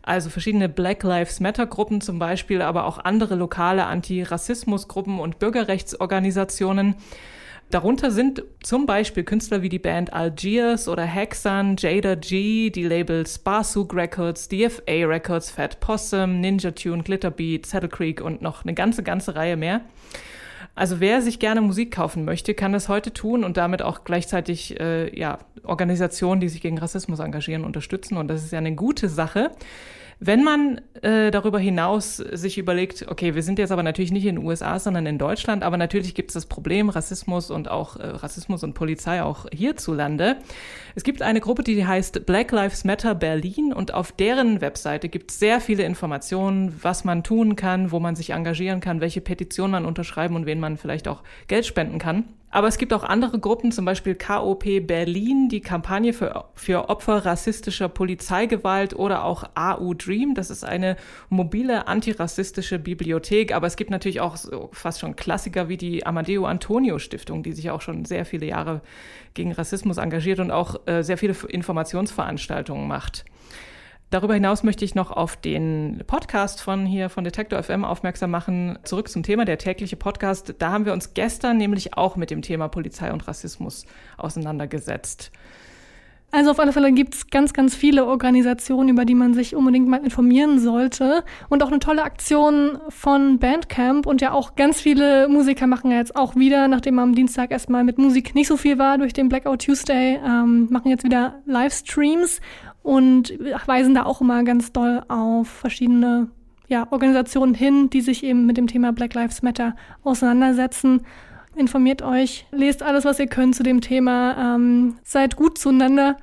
Also 0.08 0.30
verschiedene 0.30 0.70
Black 0.70 1.04
Lives 1.04 1.42
Matter 1.42 1.68
Gruppen 1.68 2.00
zum 2.00 2.18
Beispiel, 2.18 2.62
aber 2.62 2.86
auch 2.86 2.98
andere 2.98 3.36
lokale 3.36 3.86
Antirassismusgruppen 3.88 5.20
und 5.20 5.38
Bürgerrechtsorganisationen. 5.38 6.96
Darunter 7.72 8.10
sind 8.12 8.42
zum 8.64 8.86
Beispiel 8.86 9.26
Künstler 9.26 9.64
wie 9.64 9.68
die 9.68 9.80
Band 9.80 10.14
Algiers 10.14 10.88
oder 10.88 11.04
Hexan, 11.04 11.76
Jada 11.78 12.16
G, 12.16 12.70
die 12.70 12.86
Labels 12.86 13.40
Barsuk 13.40 13.94
Records, 13.94 14.48
DFA 14.48 15.06
Records, 15.06 15.52
Fat 15.52 15.82
Possum, 15.82 16.40
Ninja 16.40 16.72
Tune, 16.72 17.04
Glitterbeat, 17.04 17.66
Saddle 17.66 17.90
Creek 17.90 18.22
und 18.22 18.42
noch 18.42 18.64
eine 18.64 18.74
ganze, 18.74 19.04
ganze 19.04 19.36
Reihe 19.36 19.58
mehr. 19.58 19.82
Also 20.78 21.00
wer 21.00 21.24
sich 21.24 21.40
gerne 21.40 21.62
Musik 21.62 21.92
kaufen 21.92 22.24
möchte, 22.24 22.54
kann 22.54 22.72
das 22.72 22.88
heute 22.88 23.12
tun 23.12 23.44
und 23.44 23.58
damit 23.58 23.82
auch 23.82 24.04
gleichzeitig 24.04 24.80
äh, 24.80 25.10
ja, 25.20 25.40
Organisationen, 25.64 26.40
die 26.40 26.50
sich 26.50 26.62
gegen 26.62 26.78
Rassismus 26.78 27.18
engagieren, 27.18 27.64
unterstützen. 27.64 28.16
Und 28.16 28.28
das 28.28 28.44
ist 28.44 28.52
ja 28.52 28.60
eine 28.60 28.76
gute 28.76 29.10
Sache. 29.10 29.50
Wenn 30.20 30.44
man 30.44 30.82
äh, 31.04 31.30
darüber 31.30 31.60
hinaus 31.60 32.18
sich 32.18 32.58
überlegt, 32.58 33.06
okay, 33.08 33.36
wir 33.36 33.44
sind 33.44 33.60
jetzt 33.60 33.72
aber 33.72 33.84
natürlich 33.84 34.12
nicht 34.12 34.26
in 34.26 34.38
den 34.38 34.46
USA, 34.46 34.80
sondern 34.80 35.06
in 35.06 35.20
Deutschland, 35.20 35.64
aber 35.64 35.78
natürlich 35.78 36.16
gibt 36.16 36.32
es 36.32 36.34
das 36.34 36.48
Problem 36.48 36.90
Rassismus 36.90 37.52
und 37.52 37.70
auch 37.70 37.98
äh, 37.98 38.08
Rassismus 38.08 38.64
und 38.64 38.74
Polizei 38.74 39.22
auch 39.22 39.46
hierzulande. 39.54 40.38
Es 40.96 41.04
gibt 41.04 41.22
eine 41.22 41.40
Gruppe, 41.40 41.62
die 41.62 41.86
heißt 41.86 42.26
Black 42.26 42.52
Lives 42.52 42.84
Matter 42.84 43.14
Berlin 43.14 43.74
und 43.74 43.94
auf 43.94 44.12
deren 44.12 44.60
Webseite 44.60 45.08
gibt 45.08 45.30
es 45.30 45.38
sehr 45.38 45.62
viele 45.62 45.84
Informationen, 45.84 46.80
was 46.82 47.04
man 47.04 47.24
tun 47.24 47.56
kann, 47.56 47.92
wo 47.92 48.00
man 48.00 48.16
sich 48.16 48.32
engagieren 48.32 48.80
kann, 48.80 49.02
welche 49.02 49.22
Petition 49.22 49.70
man 49.70 49.86
unterschreiben 49.86 50.36
und 50.36 50.48
wen 50.48 50.60
man 50.60 50.78
vielleicht 50.78 51.08
auch 51.08 51.22
Geld 51.48 51.68
spenden 51.68 52.00
kann. 52.00 52.24
Aber 52.50 52.70
es 52.70 52.78
gibt 52.78 52.94
auch 52.94 53.04
andere 53.04 53.40
Gruppen, 53.40 53.74
zum 53.74 53.84
Beispiel 53.84 54.16
KOP 54.16 54.64
Berlin, 54.88 55.50
die 55.50 55.60
Kampagne 55.60 56.14
für, 56.14 56.46
für 56.56 56.90
Opfer 56.90 57.26
rassistischer 57.26 57.90
Polizeigewalt 57.90 58.96
oder 58.96 59.26
auch 59.26 59.44
AU 59.54 59.94
Dream. 59.94 60.34
Das 60.34 60.50
ist 60.50 60.64
eine 60.64 60.96
mobile 61.30 61.88
antirassistische 61.88 62.80
Bibliothek. 62.80 63.54
Aber 63.54 63.68
es 63.68 63.76
gibt 63.76 63.92
natürlich 63.92 64.22
auch 64.22 64.38
so 64.38 64.70
fast 64.72 65.02
schon 65.02 65.18
Klassiker 65.18 65.68
wie 65.68 65.78
die 65.78 66.06
Amadeo 66.06 66.46
Antonio 66.46 67.00
Stiftung, 67.00 67.44
die 67.44 67.52
sich 67.52 67.70
auch 67.70 67.82
schon 67.82 68.06
sehr 68.06 68.26
viele 68.26 68.46
Jahre 68.46 68.82
gegen 69.34 69.52
Rassismus 69.52 69.98
engagiert 69.98 70.40
und 70.40 70.50
auch 70.50 70.88
äh, 70.88 71.04
sehr 71.04 71.18
viele 71.18 71.36
Informationsveranstaltungen 71.50 72.88
macht. 72.88 73.26
Darüber 74.10 74.36
hinaus 74.36 74.64
möchte 74.64 74.86
ich 74.86 74.96
noch 74.96 75.12
auf 75.12 75.36
den 75.36 76.02
Podcast 76.08 76.62
von 76.62 76.86
hier 76.86 77.10
von 77.10 77.26
Detektor 77.26 77.62
FM 77.62 77.84
aufmerksam 77.84 78.32
machen. 78.32 78.80
Zurück 78.84 79.10
zum 79.10 79.22
Thema 79.22 79.44
der 79.44 79.58
tägliche 79.58 79.98
Podcast. 79.98 80.56
Da 80.60 80.72
haben 80.72 80.86
wir 80.86 80.94
uns 80.94 81.14
gestern 81.14 81.58
nämlich 81.58 81.96
auch 81.96 82.16
mit 82.16 82.32
dem 82.32 82.42
Thema 82.42 82.70
Polizei 82.70 83.12
und 83.12 83.28
Rassismus 83.28 83.86
auseinandergesetzt. 84.16 85.32
Also 86.30 86.52
auf 86.52 86.60
alle 86.60 86.74
Fälle 86.74 86.92
gibt 86.92 87.16
es 87.16 87.28
ganz, 87.28 87.54
ganz 87.54 87.74
viele 87.74 88.06
Organisationen, 88.06 88.90
über 88.90 89.06
die 89.06 89.16
man 89.16 89.34
sich 89.34 89.56
unbedingt 89.56 89.88
mal 89.88 90.04
informieren 90.04 90.60
sollte. 90.60 91.24
Und 91.48 91.64
auch 91.64 91.70
eine 91.70 91.80
tolle 91.80 92.04
Aktion 92.04 92.80
von 92.90 93.40
Bandcamp. 93.40 94.06
Und 94.06 94.22
ja 94.22 94.34
auch 94.34 94.56
ganz 94.56 94.82
viele 94.82 95.30
Musiker 95.30 95.68
machen 95.68 95.90
jetzt 95.92 96.18
auch 96.18 96.36
wieder, 96.36 96.68
nachdem 96.68 97.00
am 97.00 97.16
Dienstag 97.16 97.52
erstmal 97.52 97.86
mit 97.86 97.98
Musik 97.98 98.36
nicht 98.36 98.48
so 98.48 98.58
viel 98.58 98.78
war 98.78 98.98
durch 98.98 99.14
den 99.14 99.30
Blackout 99.30 99.64
Tuesday, 99.64 100.20
ähm, 100.24 100.68
machen 100.70 100.92
jetzt 100.92 101.06
wieder 101.06 101.42
Livestreams 101.46 102.42
und 102.88 103.38
weisen 103.66 103.96
da 103.96 104.04
auch 104.04 104.22
immer 104.22 104.46
ganz 104.46 104.72
doll 104.72 105.04
auf 105.10 105.50
verschiedene 105.50 106.30
ja, 106.70 106.88
Organisationen 106.90 107.54
hin, 107.54 107.90
die 107.90 108.00
sich 108.00 108.24
eben 108.24 108.46
mit 108.46 108.56
dem 108.56 108.68
Thema 108.68 108.94
Black 108.94 109.14
Lives 109.14 109.42
Matter 109.42 109.76
auseinandersetzen. 110.06 111.02
Informiert 111.58 112.02
euch, 112.02 112.46
lest 112.52 112.84
alles, 112.84 113.04
was 113.04 113.20
ihr 113.20 113.28
könnt 113.28 113.56
zu 113.56 113.64
dem 113.64 113.82
Thema, 113.82 114.56
ähm, 114.56 114.96
seid 115.04 115.36
gut 115.36 115.58
zueinander 115.58 116.16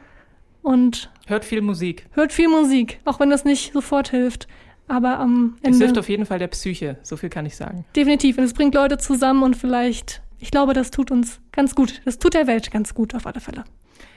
und 0.62 1.11
Hört 1.27 1.44
viel 1.44 1.61
Musik. 1.61 2.07
hört 2.12 2.33
viel 2.33 2.48
Musik, 2.48 2.98
auch 3.05 3.20
wenn 3.20 3.29
das 3.29 3.44
nicht 3.44 3.74
sofort 3.74 4.09
hilft. 4.09 4.48
Aber 4.88 5.18
am 5.18 5.57
Es 5.61 5.77
hilft 5.77 5.88
Ende 5.88 6.00
auf 6.00 6.09
jeden 6.09 6.24
Fall 6.24 6.38
der 6.38 6.48
Psyche, 6.48 6.96
so 7.03 7.18
viel 7.18 7.29
kann 7.29 7.44
ich 7.44 7.57
sagen. 7.57 7.85
definitiv. 7.94 8.38
Und 8.38 8.44
es 8.44 8.55
bringt 8.55 8.74
Leute 8.74 8.96
zusammen 8.96 9.42
und 9.42 9.55
vielleicht, 9.55 10.22
ich 10.38 10.50
glaube, 10.50 10.72
das 10.72 10.90
tut 10.90 11.11
uns 11.11 11.40
ganz 11.53 11.74
gut. 11.74 12.00
Das 12.07 12.18
tut 12.18 12.33
der 12.33 12.46
Welt 12.46 12.70
ganz 12.70 12.94
gut 12.94 13.14
auf 13.14 13.27
alle 13.27 13.40
Fälle. 13.40 13.64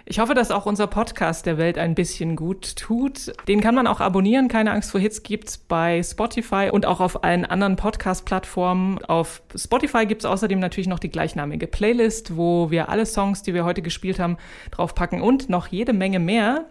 Ich 0.10 0.20
hoffe, 0.20 0.34
dass 0.34 0.52
auch 0.52 0.66
unser 0.66 0.88
Podcast 0.88 1.46
der 1.46 1.58
Welt 1.58 1.78
ein 1.78 1.94
bisschen 1.94 2.38
gut 2.38 2.78
tut. 2.78 3.34
Den 3.50 3.60
kann 3.60 3.76
man 3.76 3.88
auch 3.88 4.00
abonnieren. 4.00 4.48
Keine 4.48 4.72
Angst 4.72 4.92
vor 4.92 5.02
Hits 5.02 5.22
gibt's 5.22 5.58
bei 5.58 6.02
Spotify 6.02 6.70
und 6.72 6.86
auch 6.86 7.02
auf 7.02 7.26
allen 7.26 7.44
anderen 7.44 7.76
Podcast-Plattformen. 7.76 9.04
Auf 9.04 9.42
Spotify 9.54 10.06
gibt's 10.06 10.24
außerdem 10.24 10.60
natürlich 10.60 10.88
noch 10.88 11.00
die 11.00 11.10
gleichnamige 11.10 11.68
Playlist, 11.68 12.38
wo 12.38 12.72
wir 12.72 12.88
alle 12.88 13.06
Songs, 13.06 13.44
die 13.44 13.54
wir 13.54 13.66
heute 13.66 13.82
gespielt 13.82 14.18
haben, 14.18 14.38
draufpacken 14.72 15.22
und 15.22 15.50
noch 15.50 15.68
jede 15.68 15.92
Menge 15.92 16.20
mehr. 16.20 16.68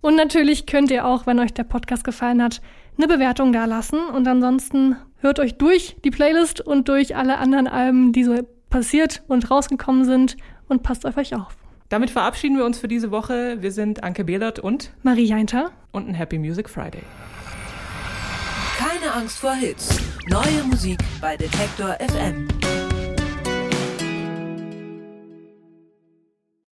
Und 0.00 0.16
natürlich 0.16 0.66
könnt 0.66 0.90
ihr 0.90 1.06
auch, 1.06 1.28
wenn 1.28 1.38
euch 1.38 1.54
der 1.54 1.62
Podcast 1.62 2.02
gefallen 2.02 2.42
hat, 2.42 2.60
eine 2.96 3.06
Bewertung 3.06 3.52
da 3.52 3.66
lassen. 3.66 4.00
Und 4.00 4.26
ansonsten 4.26 4.96
hört 5.18 5.38
euch 5.38 5.58
durch 5.58 5.96
die 6.04 6.10
Playlist 6.10 6.60
und 6.60 6.88
durch 6.88 7.14
alle 7.14 7.38
anderen 7.38 7.68
Alben, 7.68 8.12
die 8.12 8.24
so 8.24 8.34
passiert 8.68 9.22
und 9.28 9.48
rausgekommen 9.48 10.04
sind 10.04 10.36
und 10.66 10.82
passt 10.82 11.06
auf 11.06 11.16
euch 11.16 11.36
auf. 11.36 11.56
Damit 11.88 12.10
verabschieden 12.10 12.58
wir 12.58 12.66
uns 12.66 12.78
für 12.78 12.88
diese 12.88 13.10
Woche. 13.10 13.62
Wir 13.62 13.72
sind 13.72 14.04
Anke 14.04 14.24
Behlert 14.24 14.58
und 14.58 14.92
Marie 15.02 15.24
Jainter. 15.24 15.70
und 15.90 16.06
ein 16.08 16.14
Happy 16.14 16.38
Music 16.38 16.68
Friday. 16.68 17.02
Keine 18.76 19.12
Angst 19.12 19.38
vor 19.38 19.54
Hits. 19.54 19.98
Neue 20.28 20.62
Musik 20.64 20.98
bei 21.20 21.36
Detektor 21.36 21.96
FM. 21.98 22.46